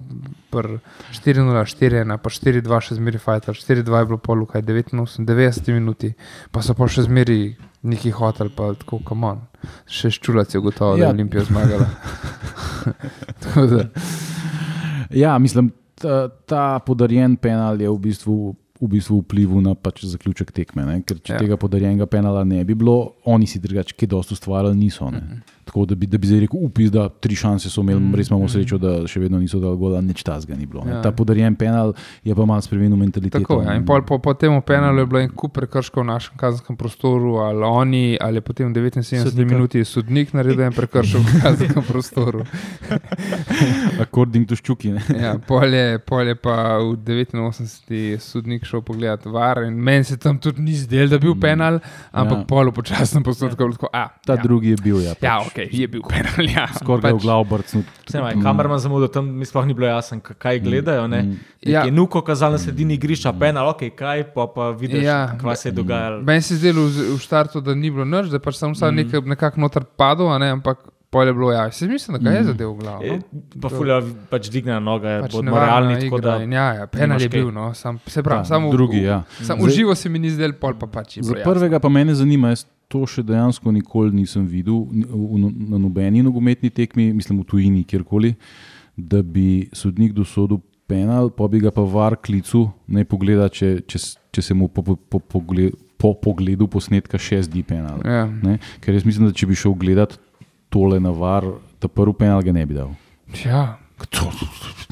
pri 0.54 0.78
4-0, 1.18 1.66
4-1, 1.74 2.14
pa 2.22 2.30
4-2 2.30 2.80
še 2.86 3.00
zmeri 3.00 3.22
fajtali, 3.22 3.58
4-2 3.58 4.04
je 4.04 4.10
bilo 4.12 4.22
pol, 4.22 4.46
kaj 4.46 4.62
89, 4.70 5.26
90 5.26 5.74
minuti, 5.74 6.14
pa 6.54 6.62
so 6.62 6.78
pa 6.78 6.86
še 6.86 7.08
zmeri 7.10 7.56
neki 7.90 8.14
hotel, 8.14 8.54
pa 8.54 8.70
tako 8.78 9.02
kamon. 9.02 9.42
Še 9.90 10.14
ščulac 10.14 10.54
je 10.54 10.62
gotovo, 10.62 10.94
ja. 10.94 11.00
da 11.02 11.04
Ja. 11.04 11.10
je 11.10 11.18
Olimpija 11.18 11.44
zmagala. 11.50 11.90
Ja, 15.10 15.38
mislim, 15.42 15.72
ta, 16.00 16.30
ta 16.48 16.80
podarjen 16.80 17.36
penal 17.38 17.80
je 17.82 17.90
v 17.90 18.00
bistvu, 18.00 18.36
v 18.80 18.88
bistvu 18.88 19.20
vplival 19.22 19.62
na 19.62 19.74
pač 19.76 20.06
zaključek 20.08 20.52
tekme. 20.56 20.86
Ne? 20.88 21.02
Ker 21.04 21.20
če 21.20 21.34
Ja. 21.36 21.40
tega 21.40 21.58
podarjenega 21.60 22.08
penala 22.08 22.46
ne 22.48 22.64
bi 22.64 22.74
bilo, 22.74 23.16
oni 23.28 23.48
si 23.48 23.60
drugače, 23.60 23.94
ki 23.94 24.08
dosto 24.08 24.34
ustvarjali, 24.34 24.78
niso. 24.78 25.12
Ne? 25.12 25.42
Tako 25.70 25.86
da 25.86 25.94
bi, 25.94 26.08
da 26.08 26.18
bi 26.18 26.26
zdaj 26.26 26.40
rekel, 26.42 26.60
upis, 26.60 26.90
da 26.90 27.10
tri 27.12 27.36
šanse 27.36 27.70
so 27.70 27.82
imeli, 27.82 28.00
Mhm, 28.00 28.16
res 28.16 28.28
imamo 28.28 28.44
mhm. 28.44 28.52
srečo, 28.52 28.78
da 28.78 29.06
še 29.06 29.20
vedno 29.20 29.38
niso 29.38 29.60
dali 29.60 29.78
gola, 29.78 30.02
nič 30.02 30.24
tazga 30.24 30.56
ni 30.56 30.66
bilo. 30.66 30.82
Ja. 30.82 30.96
Ja. 30.96 31.02
Ta 31.02 31.12
podarjen 31.12 31.54
penal 31.56 31.94
je 32.24 32.34
pa 32.34 32.44
malo 32.44 32.58
spremenil 32.60 32.98
mentaliteto. 32.98 33.38
tako, 33.40 33.62
ja. 33.62 33.76
In 33.76 33.86
pol, 33.86 34.02
po, 34.02 34.18
po 34.18 34.34
tem 34.34 34.50
penalu 34.60 35.00
je 35.00 35.06
bilo 35.06 35.20
en 35.20 35.30
kup 35.32 35.54
prekrškov 35.54 36.02
v 36.02 36.08
našem 36.08 36.34
kazenskem 36.36 36.74
prostoru, 36.74 37.36
ali 37.40 37.62
oni, 37.62 38.04
ali 38.18 38.38
je 38.38 38.44
potem 38.44 38.66
v 38.66 38.82
79 38.82 39.24
Sodnika. 39.28 39.46
minuti 39.48 39.86
sodnik 39.86 40.34
naredil 40.34 40.62
en 40.62 40.74
prekršek 40.74 41.22
v 41.22 41.42
kazenskem 41.42 41.84
prostoru. 41.84 42.42
According 44.02 44.46
to 44.46 44.56
ščuki. 44.56 44.92
Ne? 44.92 45.04
Ja, 45.14 45.36
pol, 45.40 45.70
je, 45.70 46.00
pol 46.02 46.26
je 46.26 46.36
pa 46.36 46.56
v 46.80 46.98
89. 46.98 47.78
sodnik 48.20 48.64
šel 48.64 48.82
pogledat 48.82 49.26
var 49.28 49.64
in 49.64 49.76
meni 49.76 50.04
se 50.04 50.18
tam 50.18 50.38
tudi 50.38 50.62
ni 50.62 50.74
zdel, 50.74 51.08
da 51.08 51.16
je 51.16 51.20
bil 51.22 51.36
penal, 51.38 51.80
ampak 52.12 52.30
Ja. 52.32 52.40
ja. 52.40 52.48
pol 52.48 52.66
v 52.66 52.76
počasnem 52.76 53.24
postopku 53.24 53.56
je 53.56 53.68
bilo 53.68 53.76
tako. 53.76 53.90
A, 53.94 54.08
Ta 54.26 54.34
ja. 54.34 54.42
drugi 54.42 54.70
je 54.70 54.78
bil. 54.78 55.00
Ja, 55.00 55.14
Ja, 55.20 55.40
pač, 55.40 55.54
ok, 55.62 55.74
je 55.74 55.88
bil 55.88 56.02
penal. 56.04 56.50
Ja, 56.50 56.68
Skoraj 56.70 57.02
ga 57.02 57.08
je 57.08 57.14
v 57.14 57.20
glavo 57.20 57.44
brcnil. 57.46 57.84
Vse 58.04 58.18
je, 58.18 58.36
kamerman 58.40 58.78
zamudil, 58.78 59.08
tam 59.10 59.28
mi 59.30 59.44
sploh 59.44 59.64
ni 59.64 59.74
bilo 59.74 59.88
jasno, 59.88 60.20
kaj 60.20 60.60
gledajo. 60.60 61.08
Ne? 61.08 61.22
Mm. 61.24 61.40
Ja. 61.64 61.84
Je 61.84 61.92
nuko 61.92 62.22
kazal 62.22 62.52
na 62.52 62.58
sredini 62.58 62.94
igrišča, 62.94 63.34
penal, 63.34 63.70
ok, 63.70 63.90
kaj 63.92 64.24
pa, 64.30 64.48
pa 64.48 64.70
vidiš, 64.72 65.04
Ja. 65.04 65.36
kaj 65.36 65.56
se 65.58 65.68
je 65.68 65.74
dogajalo. 65.74 66.22
Meni 66.22 66.42
se 66.42 66.54
je 66.54 66.58
zdelo 66.60 66.82
v, 66.84 67.10
v 67.10 67.20
štartu, 67.20 67.60
da 67.60 67.74
ni 67.74 67.90
bilo 67.90 68.04
nič, 68.04 68.28
da 68.28 68.40
pač 68.40 68.56
sem 68.56 68.72
samo 68.72 68.92
Mhm. 68.92 68.96
nekaj, 68.98 69.20
nekako 69.28 69.60
noter 69.60 69.84
padel, 69.86 70.28
a 70.28 70.38
ne, 70.38 70.50
ampak 70.52 70.80
pol 71.10 71.26
je 71.26 71.34
bilo, 71.34 71.52
ja, 71.52 71.66
se 71.70 71.88
mislim, 71.88 72.14
da 72.14 72.22
ga 72.22 72.30
je 72.32 72.44
zadev 72.46 72.70
v 72.70 72.78
glavo. 72.78 73.02
E, 73.04 73.10
No? 73.10 73.60
Pa 73.60 73.70
fulja 73.70 73.98
pač 74.30 74.46
digne 74.48 74.80
noga, 74.80 75.22
Pač 75.22 75.32
bodo 75.32 75.44
nevarna 75.44 75.66
realni. 75.90 75.96
tako 76.04 76.20
Da, 76.20 76.38
in 76.38 76.52
Ja, 76.52 76.74
ja, 76.76 76.86
penal 76.88 77.18
je 77.18 77.30
bil, 77.30 77.50
no, 77.50 77.74
sam, 77.74 77.98
se 78.06 78.22
pravi, 78.22 78.40
Ja, 78.40 78.46
samo 78.48 78.70
drugi, 78.70 79.02
ja. 79.04 79.24
Sam 79.40 79.58
Zdaj- 79.58 79.66
uživo 79.66 79.96
se 79.96 80.08
mi 80.08 80.20
ni 80.20 80.30
zdel, 80.30 80.54
pol 80.54 80.74
pa 80.76 80.86
pač 80.88 81.18
je 81.18 81.24
Za 81.24 81.34
prvega 81.36 81.80
pa 81.80 81.90
mene 81.90 82.14
zanima, 82.14 82.50
jaz 82.50 82.66
to 82.90 83.06
še 83.06 83.24
dejansko 83.24 83.72
nikoli 83.72 84.16
nisem 84.18 84.48
videl 84.50 84.82
na 84.90 85.78
nobeni 85.78 86.24
nogometni 86.26 86.72
tekmi, 86.74 87.12
mislim 87.14 87.44
v 87.44 87.48
tujini, 87.48 87.84
kjerkoli, 87.86 88.34
da 88.98 89.22
bi 89.22 89.70
sodnik 89.74 90.16
dosodil 90.18 90.60
penal, 90.90 91.30
pa 91.30 91.48
bi 91.48 91.62
ga 91.62 91.72
pa 91.72 91.86
var 91.86 92.18
klicu, 92.18 92.66
naj 92.90 93.06
pogleda, 93.10 93.46
če, 93.54 93.78
če, 93.86 94.02
če 94.34 94.44
se 94.44 94.58
mu 94.58 94.68
po, 94.74 94.84
po, 94.84 94.98
po, 94.98 95.22
pogled, 95.22 95.78
po 96.00 96.16
pogledu 96.18 96.66
posnetka 96.72 97.20
še 97.22 97.44
zdi 97.46 97.62
penal. 97.68 98.02
Ja. 98.08 98.26
Ne? 98.26 98.58
Ker 98.82 98.98
jaz 98.98 99.06
mislim, 99.06 99.30
da 99.30 99.38
če 99.38 99.50
bi 99.52 99.58
šel 99.60 99.76
gledat 99.78 100.18
tole 100.74 100.98
na 101.04 101.14
var, 101.14 101.46
ta 101.78 101.92
prvi 101.92 102.16
penal 102.24 102.42
ga 102.46 102.56
ne 102.56 102.66
bi 102.66 102.80
dal. 102.80 102.96
ja. 103.46 103.78
To, 104.16 104.30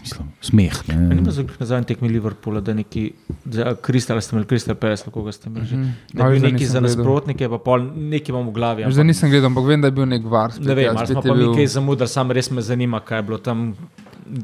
mislim, 0.07 0.27
smeh. 0.41 0.73
Meni 0.89 1.15
Ne? 1.15 1.23
pa 1.23 1.31
za 1.31 1.43
nazaj 1.59 1.83
tekmi 1.85 2.09
Liverpoola, 2.09 2.61
da 2.61 2.73
neki, 2.73 3.11
za 3.45 3.75
Kristal 3.77 4.17
ste 4.17 4.33
imeli, 4.33 4.47
Kristal 4.47 4.75
Peres, 4.75 5.03
koga 5.03 5.31
ste 5.31 5.49
imeli. 5.49 5.65
že. 5.65 5.75
Mhm. 5.75 5.89
Da 6.13 6.23
je 6.23 6.29
bil 6.29 6.39
zdaj 6.39 6.51
neki 6.51 6.65
za 6.67 6.79
nasprotnike, 6.79 7.45
pa 7.47 7.57
pol 7.59 7.79
neki 8.07 8.31
imam 8.31 8.47
v 8.47 8.51
glavi. 8.53 8.81
Zdaj 8.81 8.91
ampak- 8.93 9.05
nisem 9.05 9.29
gledal, 9.29 9.47
ampak 9.47 9.65
vem, 9.65 9.79
da 9.79 9.87
je 9.87 9.93
bil 9.93 10.05
nek 10.07 10.23
var. 10.25 10.51
spet, 10.51 10.63
Ne 10.63 10.73
vem, 10.73 10.85
ja, 10.85 10.93
ali 10.93 11.07
smo 11.07 11.21
pa 11.21 11.29
mi 11.29 11.39
bil- 11.39 11.55
kaj 11.55 11.67
zamudili, 11.69 12.07
sam 12.07 12.31
res 12.31 12.47
me 12.49 12.61
zanima, 12.63 12.99
kaj 13.01 13.17
je 13.17 13.23
bilo 13.23 13.37
tam, 13.39 13.75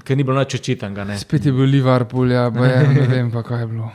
ker 0.03 0.13
ni 0.13 0.23
bilo 0.23 0.37
nič 0.37 0.53
očitanga. 0.53 1.03
ne. 1.05 1.17
Spet 1.17 1.45
je 1.45 1.51
bil 1.51 1.65
Liverpool, 1.65 2.27
ja, 2.29 2.51
pa 2.51 2.65
je, 2.65 2.77
ne 2.89 3.07
vem 3.09 3.31
pa 3.31 3.43
kaj 3.43 3.59
je 3.59 3.67
bilo. 3.67 3.91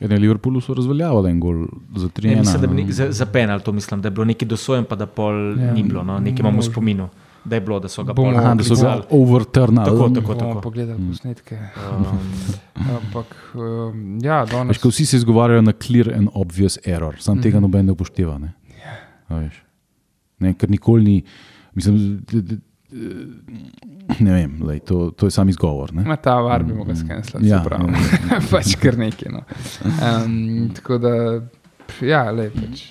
Ja, 0.00 0.08
ne, 0.08 0.16
Liverpoolu 0.16 0.60
so 0.60 0.74
razveljavili 0.74 1.30
en 1.30 1.40
gol 1.40 1.66
za 1.94 2.08
3 2.08 2.24
Ne, 2.26 2.36
mislim, 2.36 2.60
da 2.60 2.66
bi 2.66 2.74
nek, 2.74 2.90
za, 2.90 3.12
za 3.12 3.26
penal 3.26 3.60
to 3.60 3.72
mislim, 3.72 4.00
da 4.00 4.06
je 4.06 4.12
bilo 4.12 4.24
neki 4.24 4.44
dosojen, 4.44 4.84
pa 4.84 4.96
da 4.96 5.06
pol 5.06 5.34
Ja, 5.52 5.72
ni 5.72 5.82
bilo. 5.84 6.02
No. 6.02 6.18
Nekaj 6.18 6.40
imamo 6.40 6.58
v 6.58 6.64
spominu, 6.64 7.08
da 7.46 7.56
je 7.56 7.60
bilo, 7.60 7.78
da 7.80 7.88
so 7.88 8.04
ga 8.04 8.12
Bomo- 8.12 8.36
Aha, 8.38 8.54
da 8.54 8.64
so 8.64 8.74
ga 8.74 9.00
overturnali. 9.10 9.90
Tako, 9.90 10.08
tako. 10.10 10.34
Bomo 10.34 10.60
pogledali 10.60 11.08
posnetke. 11.08 11.58
Um, 11.78 12.06
Ampak, 12.98 13.34
um, 13.54 14.18
ja, 14.22 14.42
Veš, 14.42 14.52
danes. 14.52 14.78
ko 14.78 14.88
vsi 14.88 15.06
se 15.06 15.16
izgovarjajo 15.16 15.62
na 15.62 15.72
clear 15.72 16.12
and 16.14 16.28
obvious 16.34 16.78
error, 16.84 17.16
sam 17.20 17.38
mm. 17.38 17.42
tega 17.42 17.60
noben 17.60 17.86
ne 17.86 17.94
upošteva. 17.96 18.38
Ne? 18.38 18.52
A 19.28 19.40
veš. 19.42 19.62
Ne, 20.38 20.52
ker 20.54 20.70
nikoli 20.70 21.04
ni, 21.04 21.22
mislim, 21.74 22.26
ne 24.20 24.32
vem, 24.32 24.58
lej, 24.66 24.80
to, 24.86 25.10
to 25.10 25.26
je 25.26 25.30
sam 25.30 25.48
izgovor. 25.48 25.94
Ne? 25.94 26.04
Ma 26.06 26.16
ta 26.16 26.36
var 26.40 26.62
bi 26.62 26.74
mogel 26.74 26.96
skenslati, 26.96 27.46
Ja, 27.48 27.56
ja, 27.56 27.62
prav. 27.64 27.80
ja. 28.30 28.40
pač 28.50 28.74
kar 28.80 28.98
nekaj. 28.98 29.32
No. 29.32 29.42
Um, 29.84 30.70
tako 30.76 30.98
da, 31.02 31.14
ja, 32.04 32.26
le 32.30 32.50
pač. 32.54 32.84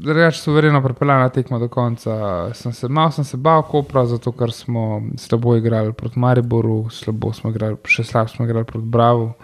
Reč 0.00 0.38
suvereno 0.40 0.82
pripeljana 0.82 1.28
tekma 1.28 1.58
do 1.58 1.68
konca. 1.68 2.14
Sem 2.54 2.72
se, 2.72 2.88
malo 2.88 3.10
sem 3.12 3.24
se 3.24 3.36
bal, 3.36 3.62
kopra, 3.68 4.06
zato 4.06 4.32
ker 4.32 4.52
smo 4.52 5.02
slabo 5.20 5.56
igrali 5.56 5.92
proti 5.92 6.18
Mariboru, 6.18 6.86
slabo 6.90 7.32
smo 7.36 7.50
igrali, 7.50 7.76
še 7.84 8.04
slab 8.04 8.30
smo 8.32 8.46
igrali 8.46 8.66
proti 8.68 8.88
Bravo. 8.88 9.34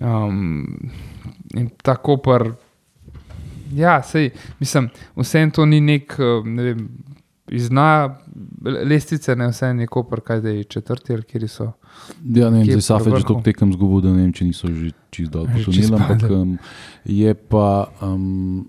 Um, 0.00 0.90
in 1.54 1.70
ta 1.82 1.94
kopr, 1.96 2.50
ja, 3.74 4.00
sej, 4.02 4.30
mislim, 4.58 4.88
vse 5.16 5.44
to 5.54 5.66
ni 5.66 5.80
nek, 5.80 6.14
eh, 6.18 6.42
ne 6.44 6.62
vem, 6.62 6.88
izna 7.50 8.18
lestvice, 8.62 9.36
ne 9.36 9.48
vse 9.50 9.66
je 9.66 9.86
kopr, 9.86 10.20
kaj 10.20 10.40
da 10.40 10.48
je 10.48 10.64
četrti 10.64 11.12
ali 11.12 11.22
kjer 11.22 11.48
so. 11.48 11.72
Ja, 12.24 12.50
ne 12.50 12.58
vem, 12.58 12.64
zdaj 12.64 12.80
Safet 12.80 13.16
že 13.16 13.24
toliko 13.24 13.42
tekem 13.44 13.72
zgubil, 13.72 14.00
da 14.00 14.14
ne 14.14 14.22
vem, 14.22 14.32
če 14.32 14.44
niso 14.44 14.70
že 14.70 14.92
čist 15.10 15.32
dol 15.32 15.46
Že 15.46 15.64
potonili, 15.64 15.82
čisto 15.82 15.96
ampak 15.96 16.30
um, 16.30 16.58
je 17.04 17.34
pa 17.34 17.66
um, 18.02 18.68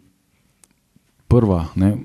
prva 1.32 1.66
ne, 1.80 1.96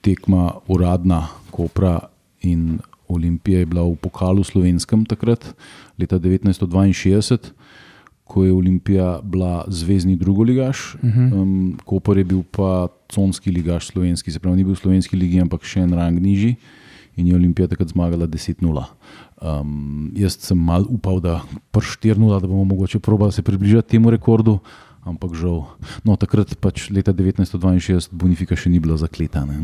tekma 0.00 0.50
uradna 0.68 1.26
Kopra 1.52 1.98
in 2.40 2.80
Olimpije 3.08 3.58
je 3.58 3.68
bila 3.68 3.84
v 3.84 3.96
pokalu 4.00 4.44
slovenskem 4.44 5.04
takrat, 5.04 5.44
leta 6.00 6.16
1962. 6.16 7.52
Ko 8.24 8.44
je 8.48 8.52
Olimpija 8.52 9.20
bila 9.20 9.64
zvezdni 9.68 10.16
drugoligaš, 10.16 10.94
uh 10.94 11.00
-huh. 11.00 11.32
um, 11.34 11.78
Koper 11.84 12.18
je 12.18 12.24
bil 12.24 12.42
pa 12.50 12.88
conski 13.12 13.50
ligaš 13.50 13.86
slovenski, 13.92 14.32
se 14.32 14.38
pravi, 14.38 14.56
ni 14.56 14.64
bil 14.64 14.72
v 14.72 14.78
slovenski 14.78 15.16
ligi, 15.16 15.40
ampak 15.40 15.64
še 15.64 15.80
en 15.80 15.92
rang 15.92 16.20
nižji 16.20 16.56
in 17.16 17.26
je 17.26 17.36
Olimpija 17.36 17.68
takrat 17.68 17.88
zmagala 17.88 18.26
10-0. 18.26 18.84
Um, 19.42 20.12
jaz 20.16 20.38
sem 20.40 20.58
mal 20.58 20.86
upal, 20.88 21.20
da 21.20 21.40
prštirnula, 21.70 22.40
da 22.40 22.46
bomo 22.46 22.64
mogoče 22.64 22.98
probali 22.98 23.32
se 23.32 23.42
približati 23.42 23.88
temu 23.88 24.10
rekordu, 24.10 24.58
ampak 25.02 25.34
žal. 25.34 25.66
No, 26.02 26.16
takrat 26.16 26.54
pač 26.56 26.90
leta 26.90 27.12
1962 27.12 28.08
Bonifika 28.12 28.54
še 28.54 28.70
ni 28.70 28.78
bila 28.78 28.96
zakletana. 28.96 29.54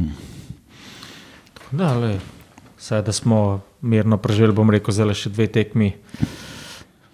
da, 1.70 1.94
le, 1.94 2.18
saj, 2.76 3.02
da 3.02 3.12
smo 3.12 3.60
mirno 3.80 4.16
preživeli, 4.16 4.52
bom 4.52 4.70
rekel, 4.70 4.92
zelo 4.92 5.14
še 5.14 5.30
dve 5.30 5.46
tekmi. 5.46 5.92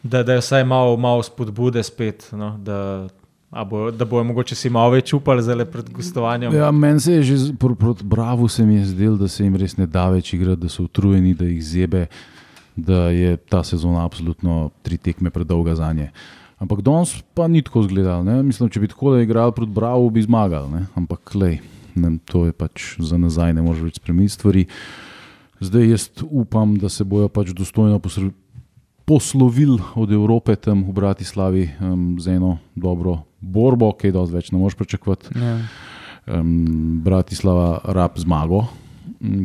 Da, 0.02 0.22
da 0.22 0.32
je 0.32 0.40
vsaj 0.40 0.64
malo, 0.64 0.96
malo 0.96 1.22
spodbude 1.22 1.82
spet, 1.82 2.28
no, 2.30 2.58
da, 2.58 3.08
a 3.50 3.64
bo, 3.64 3.90
da 3.90 4.04
bojo 4.04 4.24
mogoče 4.24 4.54
si 4.54 4.68
malo 4.68 4.90
več 4.90 5.12
upali 5.12 5.40
zdaj 5.42 5.64
pred 5.64 5.88
gostovanjem. 5.90 6.52
Ja, 6.52 6.68
meni 6.70 7.00
se 7.00 7.12
je 7.14 7.22
že 7.22 7.36
z- 7.38 7.52
pr 7.54 7.72
proti 7.74 8.04
Bravo 8.04 8.48
se 8.48 8.64
mi 8.64 8.74
je 8.74 8.84
zdelo, 8.86 9.16
da 9.16 9.28
se 9.28 9.44
jim 9.44 9.56
res 9.56 9.76
ne 9.76 9.86
da 9.86 10.08
več 10.08 10.32
igrati, 10.32 10.60
da 10.60 10.68
so 10.68 10.84
utrujeni, 10.84 11.34
da 11.34 11.44
jih 11.44 11.62
zebe, 11.64 12.06
da 12.76 13.08
je 13.08 13.36
ta 13.38 13.62
sezona 13.62 14.04
absolutno 14.04 14.70
tri 14.82 14.98
tekme 14.98 15.30
predolga 15.30 15.74
za 15.74 15.92
nje. 15.92 16.10
Ampak 16.58 16.82
danes 16.86 17.16
pa 17.34 17.48
ni 17.48 17.62
tako 17.62 17.82
izgledal. 17.84 18.24
ne. 18.24 18.42
Mislim, 18.42 18.70
če 18.70 18.80
bi 18.80 18.88
tako 18.88 19.16
igrali 19.18 19.52
proti 19.52 19.72
Bravo, 19.72 20.10
bi 20.10 20.22
zmagali. 20.22 20.70
Ne? 20.70 20.86
Ampak 20.94 21.34
lej, 21.34 21.58
ne, 21.94 22.18
to 22.24 22.46
je 22.46 22.52
pač 22.52 22.94
za 22.98 23.18
nazaj, 23.18 23.54
ne 23.54 23.62
moreš 23.62 23.82
več 23.88 23.98
spremeniti 24.00 24.34
stvari. 24.34 24.66
Zdaj 25.60 25.90
jaz 25.90 26.08
upam, 26.30 26.76
da 26.78 26.88
se 26.88 27.04
bojo 27.04 27.28
pač 27.28 27.52
dostojno 27.56 28.00
poslovili 29.04 29.78
od 29.94 30.12
Evrope 30.12 30.56
tam 30.56 30.84
v 30.84 30.92
Bratislavi 30.92 31.64
um, 31.80 32.16
z 32.20 32.36
eno 32.36 32.58
dobro 32.74 33.22
borbo, 33.40 33.92
kaj 33.92 34.12
dosti 34.16 34.34
več 34.34 34.50
ne 34.52 34.58
moreš 34.58 34.78
pričakovati 34.80 35.36
Ja. 35.36 35.58
um, 36.40 37.00
Bratislava 37.04 37.80
rab 37.84 38.16
zmago, 38.18 38.64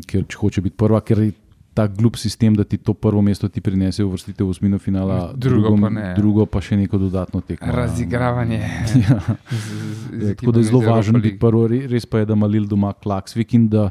ker 0.07 0.23
če 0.23 0.39
hoče 0.39 0.63
biti 0.63 0.77
prva, 0.79 1.01
ker 1.03 1.25
je 1.69 1.75
ta 1.75 1.87
glup 1.87 2.17
sistem, 2.17 2.55
da 2.55 2.63
ti 2.63 2.77
to 2.77 2.93
prvo 2.93 3.21
mesto 3.21 3.47
ti 3.47 3.61
prinese 3.61 4.03
uvrstitev 4.03 4.45
v 4.45 4.49
osmino 4.49 4.79
finala, 4.79 5.31
Drugo 5.33 5.69
drugo 5.69 5.81
pa 5.81 5.89
ne. 5.89 6.13
drugo 6.13 6.45
pa 6.45 6.59
še 6.59 6.75
neko 6.75 6.97
dodatno 6.97 7.41
tekmo. 7.41 7.71
Razigravanje. 7.71 8.59
Ja. 8.99 9.19
Z, 9.49 9.55
z, 9.55 9.69
z 10.11 10.25
Ja, 10.25 10.35
tako 10.35 10.51
da 10.51 10.59
je 10.59 10.65
zelo 10.65 10.81
važno 10.81 11.19
biti 11.19 11.39
prvo. 11.39 11.67
Re- 11.67 11.87
Res 11.87 12.05
pa 12.05 12.19
je, 12.19 12.25
da 12.25 12.35
Malil 12.35 12.65
doma 12.65 12.93
Klaksvik 12.93 13.53
in 13.53 13.69
da 13.69 13.89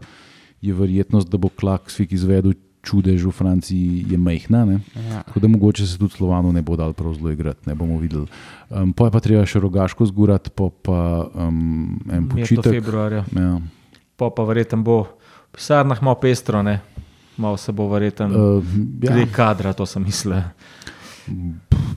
je 0.61 0.75
verjetnost, 0.75 1.29
da 1.29 1.39
bo 1.39 1.49
Klaksvik 1.49 2.13
izvedel 2.13 2.53
čudež 2.81 3.23
v 3.23 3.31
Franciji 3.31 4.07
je 4.07 4.17
majhna. 4.17 4.65
Ne? 4.65 4.77
Ja. 5.09 5.23
Tako 5.23 5.41
da 5.41 5.49
mogoče 5.49 5.87
se 5.87 5.99
tudi 5.99 6.15
Slovanu 6.15 6.53
ne 6.53 6.63
bo 6.63 6.77
dal 6.77 6.93
prav 6.93 7.15
zelo 7.15 7.31
igrati, 7.31 7.67
ne 7.67 7.75
bomo 7.75 7.99
videli. 7.99 8.27
Um, 8.69 8.93
pa 8.93 9.07
je 9.07 9.13
pa 9.13 9.21
treba 9.21 9.43
še 9.45 9.61
rogaško 9.61 10.07
zgurati, 10.07 10.51
pa, 10.51 10.69
pa 10.73 10.99
um, 11.29 11.99
en 12.09 12.29
počitek. 12.29 12.73
februarja. 12.73 13.25
Ja. 13.31 13.61
Pa 14.17 14.31
pa 14.31 14.43
verjetno 14.43 14.81
bo 14.81 15.03
v 15.05 15.11
pisarnah 15.53 16.01
malo 16.01 16.17
pestro, 16.17 16.63
ne? 16.63 16.81
Malo 17.39 17.57
se 17.57 17.73
bo 17.73 17.89
verjetno. 17.89 18.27
Uh, 18.29 18.65
ja, 19.03 19.13
Gre 19.15 19.27
kadra, 19.33 19.73
to 19.73 19.87
sem 19.87 20.03
mislil. 20.05 20.43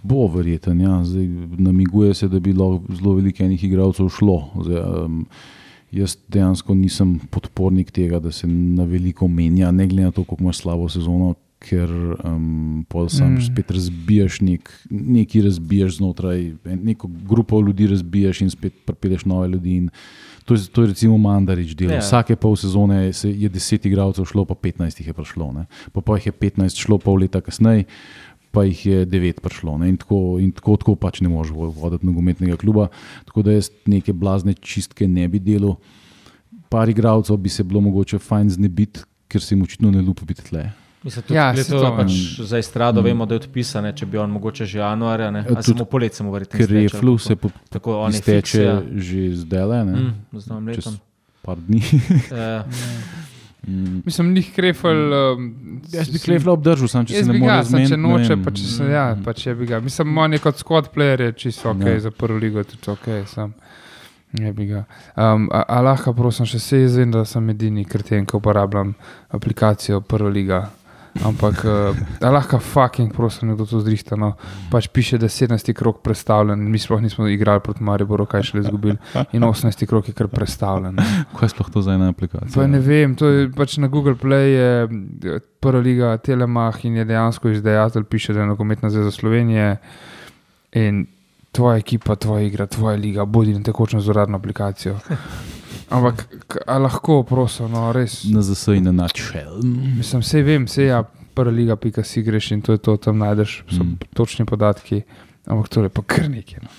bo 0.04 0.28
verjeten. 0.28 0.82
Ja. 0.82 1.04
Zdaj, 1.06 1.28
namiguje 1.58 2.14
se, 2.14 2.28
da 2.28 2.40
bi 2.40 2.54
lahko 2.54 2.94
zelo 2.96 3.14
veliko 3.16 3.44
enih 3.44 3.64
igralcev 3.64 4.10
šlo. 4.10 4.38
Zdaj, 4.64 4.82
um, 5.06 5.26
jaz 5.92 6.18
dejansko 6.28 6.76
nisem 6.76 7.20
podpornik 7.32 7.92
tega, 7.92 8.20
da 8.20 8.32
se 8.32 8.48
na 8.48 8.84
veliko 8.84 9.28
menja, 9.28 9.72
ne 9.72 9.88
glede 9.88 10.10
na 10.10 10.12
to, 10.12 10.24
kako 10.24 10.44
imaš 10.44 10.58
slabo 10.66 10.90
sezono. 10.90 11.34
Ker 11.62 11.92
um, 12.26 12.86
pol 12.90 13.06
sam 13.10 13.36
Mm. 13.36 13.42
spet 13.46 13.72
razbijaš, 13.72 14.40
nek, 14.42 14.70
nekaj 14.90 15.42
razbijaš 15.46 15.98
znotraj, 16.00 16.54
neko 16.66 17.06
grupo 17.30 17.60
ljudi 17.62 17.86
razbijaš 17.88 18.42
in 18.42 18.50
spet 18.50 18.74
pripeleš 18.86 19.26
nove 19.26 19.48
ljudi. 19.48 19.76
in 19.76 19.90
To 20.46 20.54
je, 20.54 20.68
to 20.74 20.82
je 20.82 20.88
recimo 20.88 21.18
Mandarič 21.18 21.76
del. 21.78 21.92
Ja. 21.92 22.00
Yeah. 22.00 22.06
Vsake 22.06 22.36
pol 22.36 22.56
sezone 22.56 23.14
se 23.14 23.30
je 23.30 23.50
10 23.50 23.86
igralcev 23.88 24.26
šlo, 24.26 24.46
pa 24.46 24.56
15 24.56 25.00
jih 25.00 25.08
je 25.08 25.14
prišlo. 25.14 25.52
Ne. 25.54 25.66
Pa, 25.94 26.02
pa 26.02 26.18
jih 26.18 26.26
je 26.26 26.34
15 26.34 26.82
šlo 26.82 26.98
pol 26.98 27.22
leta 27.22 27.42
kasneje, 27.42 27.86
pa 28.52 28.64
jih 28.66 28.86
je 28.86 29.06
9 29.06 29.40
prišlo. 29.40 29.78
Ne. 29.78 29.90
In, 29.90 29.98
tako, 30.02 30.38
in 30.42 30.52
tako, 30.52 30.78
tako 30.78 30.96
pač 30.96 31.22
ne 31.22 31.30
moreš 31.30 31.54
vo- 31.54 31.70
voditi 31.70 32.06
nogometnega 32.06 32.58
kluba. 32.58 32.88
Tako 33.26 33.42
da 33.46 33.52
jaz 33.52 33.70
neke 33.86 34.14
blazne 34.14 34.54
čistke 34.54 35.08
ne 35.08 35.28
bi 35.28 35.40
delal. 35.40 35.78
Par 36.70 36.90
igralcev 36.90 37.38
bi 37.38 37.50
se 37.50 37.64
bilo 37.64 37.82
mogoče 37.82 38.20
fajn 38.20 38.50
znebiti, 38.50 39.06
ker 39.28 39.42
se 39.42 39.56
jim 39.56 39.62
očitno 39.64 39.92
ne 39.92 40.02
lupi 40.02 40.26
biti 40.26 40.44
tle. 40.50 40.72
Mislim, 41.04 41.24
tudi, 41.24 41.34
Ja, 41.34 41.48
ja, 41.48 41.64
to, 41.64 41.80
to, 41.80 41.96
pač 41.98 42.12
mm. 42.12 42.44
za 42.44 42.58
Estrado 42.58 43.02
vemo, 43.02 43.26
da 43.26 43.34
je 43.34 43.40
odpisane, 43.40 43.90
če 43.92 44.06
bi 44.06 44.18
on 44.18 44.30
mogoče 44.30 44.66
že 44.66 44.80
januarja, 44.80 45.32
ne, 45.32 45.46
Ja, 45.50 45.62
samo 45.64 45.86
poletje, 45.86 46.18
samo 46.18 46.32
verjetno. 46.32 46.60
Ker 46.60 46.70
reflu 46.70 47.16
kako. 47.16 47.18
se 47.20 47.36
po, 47.36 47.50
Tako 47.70 47.98
on 48.00 48.12
je 48.12 48.18
izteče 48.18 48.42
fiksija. 48.42 48.82
že 48.94 49.36
zdaj, 49.36 49.86
ne, 49.86 49.94
mm. 49.94 50.14
Mm, 50.32 50.40
z 50.40 50.48
novim 50.48 50.68
letom. 50.68 51.00
par 51.42 51.58
dni. 51.58 51.82
Eh, 52.32 52.64
Mm. 53.62 54.02
Mislim, 54.06 54.34
njih 54.34 54.54
krefel. 54.56 55.14
Um, 55.14 55.82
Jaz 55.92 56.10
bi 56.10 56.18
klefla 56.20 56.54
obdržal, 56.54 56.88
sam 56.88 57.06
če 57.06 57.14
se 57.14 57.26
ne 57.26 57.34
bi 57.34 57.40
ga, 57.40 57.46
more 57.46 57.58
če 57.58 57.70
zmeniti. 57.70 57.92
ne 57.92 57.98
noče, 58.00 58.38
pa 58.42 58.52
če 58.52 58.64
se 58.66 58.86
ja, 58.86 59.04
pa 59.24 59.34
če 59.34 59.54
bi 59.54 59.66
ga. 59.66 59.80
Mislim, 59.80 60.18
on 60.18 60.34
je 60.34 60.40
kot 60.40 60.58
squad 60.58 60.90
player, 60.90 61.22
je 61.22 61.34
čisto 61.34 61.70
ok, 61.70 61.80
Ja. 61.80 61.92
ja. 61.92 62.00
za 62.00 62.12
prvo 62.12 62.38
ligo 62.38 62.58
je 62.58 62.64
tudi 62.66 62.90
ok. 62.90 63.06
Sam. 63.28 63.54
Ne 64.32 64.50
bi 64.52 64.66
ga. 64.66 64.86
Um, 65.16 65.46
a, 65.52 65.62
a 65.68 65.82
lahko, 65.82 66.14
prosim, 66.14 66.46
še 66.46 66.58
se 66.60 66.82
jaz 66.82 66.98
vem, 66.98 67.12
da 67.12 67.22
sem 67.24 67.50
edini 67.50 67.86
kreten, 67.86 68.26
ki 68.26 68.34
uporabljam 68.36 68.96
aplikacijo 69.30 70.02
Prva 70.02 70.30
liga. 70.30 70.64
Ampak 71.20 71.66
uh, 71.68 71.98
lahko 72.24 72.60
fucking, 72.60 73.12
prosim, 73.14 73.52
nekdo 73.52 73.66
to 73.68 73.82
zrihta. 73.84 74.16
No. 74.16 74.34
Pač 74.72 74.88
piše, 74.88 75.20
da 75.20 75.28
je 75.28 75.36
17. 75.36 75.74
krok 75.76 76.00
predstavljen, 76.02 76.60
mi 76.72 76.80
sploh 76.80 77.02
nismo 77.04 77.28
igrali 77.28 77.60
proti 77.60 77.84
Mariboru, 77.84 78.26
kaj 78.26 78.44
šele 78.48 78.64
izgubili. 78.64 78.98
In 79.36 79.44
18. 79.44 79.86
krok 79.86 80.08
je 80.08 80.16
kar 80.16 80.28
predstavljen. 80.32 80.96
no. 80.96 81.04
Kaj 81.36 81.46
je 81.46 81.54
sploh 81.56 81.70
to 81.70 81.82
za 81.82 81.94
ena 81.94 82.10
aplikacija? 82.10 82.56
Pa 82.56 82.68
ne 82.68 82.80
vem, 82.80 83.16
to 83.16 83.28
je 83.28 83.50
pač 83.52 83.78
na 83.78 83.92
Google 83.92 84.16
Play, 84.16 84.56
je 84.56 85.40
prva 85.60 85.82
liga 85.84 86.16
Telemach 86.18 86.86
in 86.88 86.96
je 87.02 87.06
dejansko 87.06 87.50
izdajatelj, 87.50 88.04
piše, 88.04 88.34
da 88.34 88.46
je 88.46 88.54
nogometna 88.54 88.90
zveza 88.90 89.12
Slovenije 89.12 89.76
in 90.72 91.06
tvoja 91.52 91.78
ekipa, 91.78 92.16
tvoja 92.16 92.48
igra, 92.48 92.66
tvoja 92.68 92.96
liga, 92.96 93.26
bodi 93.26 93.54
na 93.54 93.64
tekočem 93.64 94.02
z 94.02 94.10
uradno 94.10 94.38
aplikacijo. 94.38 94.98
Ampak 95.92 96.24
lahko, 96.68 97.24
prosim, 97.28 97.68
no 97.72 97.92
res. 97.92 98.24
Na 98.32 98.42
ZS 98.42 98.68
in 98.78 98.84
na 98.88 98.92
načel. 98.92 99.60
Mislim, 99.98 100.22
vse 100.24 100.42
vem, 100.44 100.66
vse 100.66 100.86
ja, 100.88 101.02
prva 101.36 101.52
liga, 101.52 101.76
pika 101.76 102.04
si 102.04 102.24
greš 102.24 102.52
in 102.56 102.62
to 102.62 102.72
je 102.72 102.78
to, 102.78 102.98
tam 102.98 103.18
najdeš 103.18 103.64
Mm. 103.72 103.98
točni 104.16 104.46
podatki, 104.46 105.02
ampak 105.48 105.70
to 105.70 105.84
je 105.84 105.90
pa 105.90 106.02
kar 106.08 106.30
nekaj. 106.30 106.60
No. 106.64 106.70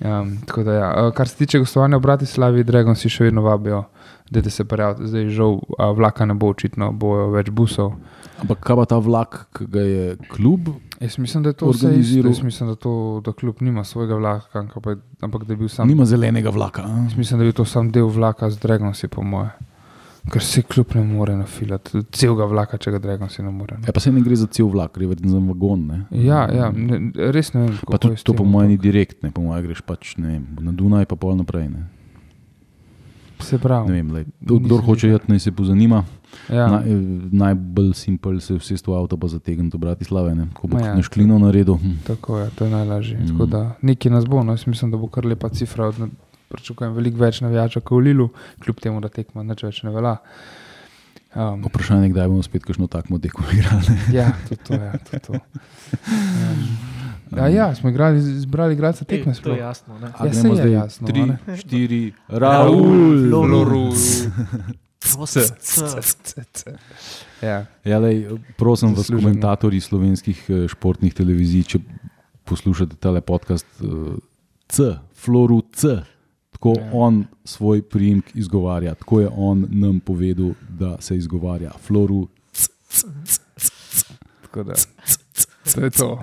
Um, 0.00 0.38
tako 0.46 0.62
da, 0.62 0.72
ja. 0.72 1.10
Kar 1.10 1.28
se 1.28 1.36
tiče 1.36 1.58
gostovanja 1.58 1.96
v 1.96 2.00
Bratislavi, 2.00 2.64
Dragon 2.64 2.96
si 2.96 3.08
še 3.08 3.24
vedno 3.24 3.42
vabijo, 3.42 3.84
da 4.30 4.50
se 4.50 4.64
prijavite. 4.64 5.06
Zdaj 5.06 5.28
žal 5.28 5.58
vlaka 5.96 6.24
ne 6.24 6.34
bo 6.34 6.48
očitno, 6.48 6.92
bojo 6.92 7.30
več 7.30 7.50
busov. 7.50 7.92
Ampak 8.40 8.60
kaj 8.60 8.76
pa 8.76 8.84
ta 8.86 8.98
vlak, 8.98 9.46
ki 9.52 9.66
ga 9.66 9.80
je 9.80 10.04
klub? 10.28 10.68
Jaz 10.98 11.18
mislim, 11.18 11.42
da 11.42 11.48
je 11.48 11.54
to 11.54 11.70
vse 11.70 11.90
isto. 11.94 12.26
Jaz 12.26 12.42
mislim, 12.42 12.68
da, 12.68 12.74
to, 12.74 12.92
da 13.24 13.32
kljub 13.32 13.60
nima 13.60 13.84
svojega 13.84 14.14
vlaka, 14.14 14.66
pa- 14.82 14.96
ampak 15.20 15.44
da 15.44 15.52
je 15.52 15.56
bil 15.56 15.68
sam. 15.68 15.88
Nima 15.88 16.04
zelenega 16.04 16.50
vlaka. 16.50 16.82
a? 16.82 17.02
Jaz 17.04 17.16
mislim, 17.16 17.38
da 17.38 17.44
je 17.44 17.48
bil 17.48 17.56
to 17.56 17.64
sam 17.64 17.90
del 17.90 18.06
vlaka 18.06 18.50
z 18.50 18.58
Dragonsi, 18.58 19.08
po 19.08 19.22
moje. 19.22 19.50
Ker 20.30 20.42
se 20.42 20.62
kljub 20.62 20.92
ne 20.94 21.02
more 21.02 21.32
nafilati, 21.34 22.02
celega 22.12 22.44
vlaka, 22.44 22.76
če 22.76 22.90
ga 22.90 22.98
Dragonsi 22.98 23.42
ne 23.42 23.50
more. 23.50 23.78
Ne. 23.78 23.88
Ja, 23.88 23.92
pa 23.92 24.00
se 24.00 24.12
ne 24.12 24.20
gre 24.20 24.36
za 24.36 24.46
cel 24.46 24.66
vlak, 24.66 24.92
gre 24.94 25.08
za 25.24 25.38
vagon. 25.38 25.86
Ne? 25.86 25.98
Ja, 26.12 26.42
ja 26.46 26.68
ne, 26.70 26.98
res 27.32 27.54
ne 27.54 27.60
vem. 27.62 27.78
Pa 27.86 27.96
je 27.96 27.98
tudi 27.98 28.22
to, 28.22 28.34
po 28.34 28.44
mojem, 28.44 28.68
ni 28.68 28.76
direktno, 28.78 29.30
po 29.30 29.40
mojem, 29.42 29.64
greš 29.64 29.80
pač 29.80 30.16
ne 30.16 30.28
vem, 30.28 30.44
na 30.60 30.72
Dunaj, 30.72 31.06
pa 31.06 31.16
pol 31.16 31.36
naprej. 31.36 31.68
Ne? 31.72 31.86
Se 33.40 33.58
pravi. 33.58 33.92
Vem, 33.92 34.12
lej, 34.12 34.24
kdor 34.40 34.82
hoče 34.84 35.08
jeti, 35.08 35.30
naj 35.32 35.38
se 35.46 35.52
pozanima. 35.52 36.04
Ja. 36.48 36.66
Na, 36.70 36.80
eh, 36.86 36.94
najbolj 37.32 37.92
simpel 37.94 38.40
se 38.40 38.54
vse 38.54 38.76
to 38.84 38.94
avto 38.94 39.16
pa 39.16 39.28
zategniti 39.28 39.76
v 39.76 39.80
Bratislave, 39.80 40.34
ne? 40.34 40.46
ko 40.54 40.68
bo 40.70 40.78
ja, 40.78 40.94
na 40.94 41.02
šklino 41.02 41.38
naredil. 41.38 41.76
Hm. 41.76 42.02
Tako 42.06 42.38
je, 42.38 42.50
to 42.54 42.64
je 42.64 42.70
najlažje. 42.70 43.18
Mm. 43.18 43.34
Mm. 43.34 43.50
Da, 43.50 43.62
nekaj 43.82 44.12
nas 44.12 44.26
bo, 44.26 44.42
no, 44.42 44.52
jaz 44.52 44.66
mislim, 44.66 44.90
da 44.90 44.98
bo 44.98 45.08
kar 45.08 45.26
lepa 45.26 45.48
cifra. 45.48 45.90
Od, 45.90 46.10
pričakujem 46.50 46.94
veliko 46.94 47.22
več 47.22 47.40
navijačev 47.44 47.82
kot 47.86 48.00
v 48.00 48.08
Lilu, 48.08 48.28
kljub 48.64 48.80
temu, 48.82 49.00
da 49.00 49.08
tekma 49.08 49.44
nič 49.46 49.62
več 49.62 49.82
ne 49.86 49.94
velja. 49.94 50.16
Um, 51.30 51.60
Vprašanje 51.62 52.08
je, 52.08 52.14
kdaj 52.16 52.26
bomo 52.26 52.42
spet 52.42 52.64
kakšno 52.66 52.88
takmo 52.90 53.20
tekmo 53.22 53.46
igrali. 53.54 53.98
ja, 54.18 54.32
tudi 54.48 54.62
to. 54.66 54.74
Ja, 54.74 54.98
tudi 54.98 55.22
to. 55.28 55.38
Um, 56.10 56.64
ja, 57.36 57.48
ja, 57.48 57.74
smo 57.74 57.90
igrali, 57.90 58.20
zbrali 58.20 58.74
igralce 58.74 59.04
tekme. 59.04 59.34
to 59.34 59.50
je 59.52 59.58
jasno. 59.58 59.98
Ne? 59.98 60.06
A 60.18 60.26
Ja, 60.26 60.32
gremo 60.32 60.42
saj 60.42 60.50
je 60.50 60.56
zdaj 60.56 60.72
jasno, 60.72 61.06
tri, 61.06 61.20
a 61.20 61.26
ne? 61.26 61.56
štiri, 61.56 62.12
Raul, 62.28 63.30
Loru. 63.30 63.92
C, 65.26 65.40
C. 66.52 66.70
Ja. 67.42 67.66
Ja, 67.84 67.98
lej, 67.98 68.28
prosim 68.56 68.94
vas, 68.94 69.06
komentatorji 69.06 69.80
slovenskih 69.80 70.44
eh, 70.48 70.68
športnih 70.68 71.14
televizij, 71.14 71.62
če 71.64 71.78
poslušate 72.44 72.96
tale 72.96 73.20
podcast, 73.20 73.66
eh, 73.80 74.18
C, 74.68 74.82
Floru 75.14 75.62
C. 75.72 76.02
Tako 76.50 76.74
Ja. 76.76 76.90
on 76.92 77.24
svoj 77.44 77.82
priimek 77.82 78.34
izgovarja, 78.36 78.94
tako 78.94 79.20
je 79.20 79.28
on 79.32 79.66
nam 79.70 80.00
povedal, 80.00 80.50
da 80.68 80.96
se 81.00 81.16
izgovarja. 81.16 81.70
Floru 81.80 82.28
Tako 84.42 84.62
da. 84.62 84.74
To 85.74 85.84
je 85.84 85.90
to. 86.00 86.20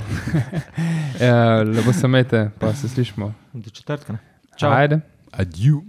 ja, 1.19 1.62
lepo 1.62 1.93
se 1.93 2.08
mete, 2.08 2.52
pa 2.60 2.73
se 2.73 2.89
slišmo. 2.89 3.34
Do 3.54 3.69
četrtka. 3.69 4.13
ne? 4.13 4.19
Čau. 4.56 4.71
Ajde. 4.71 5.02
Adieu. 5.34 5.82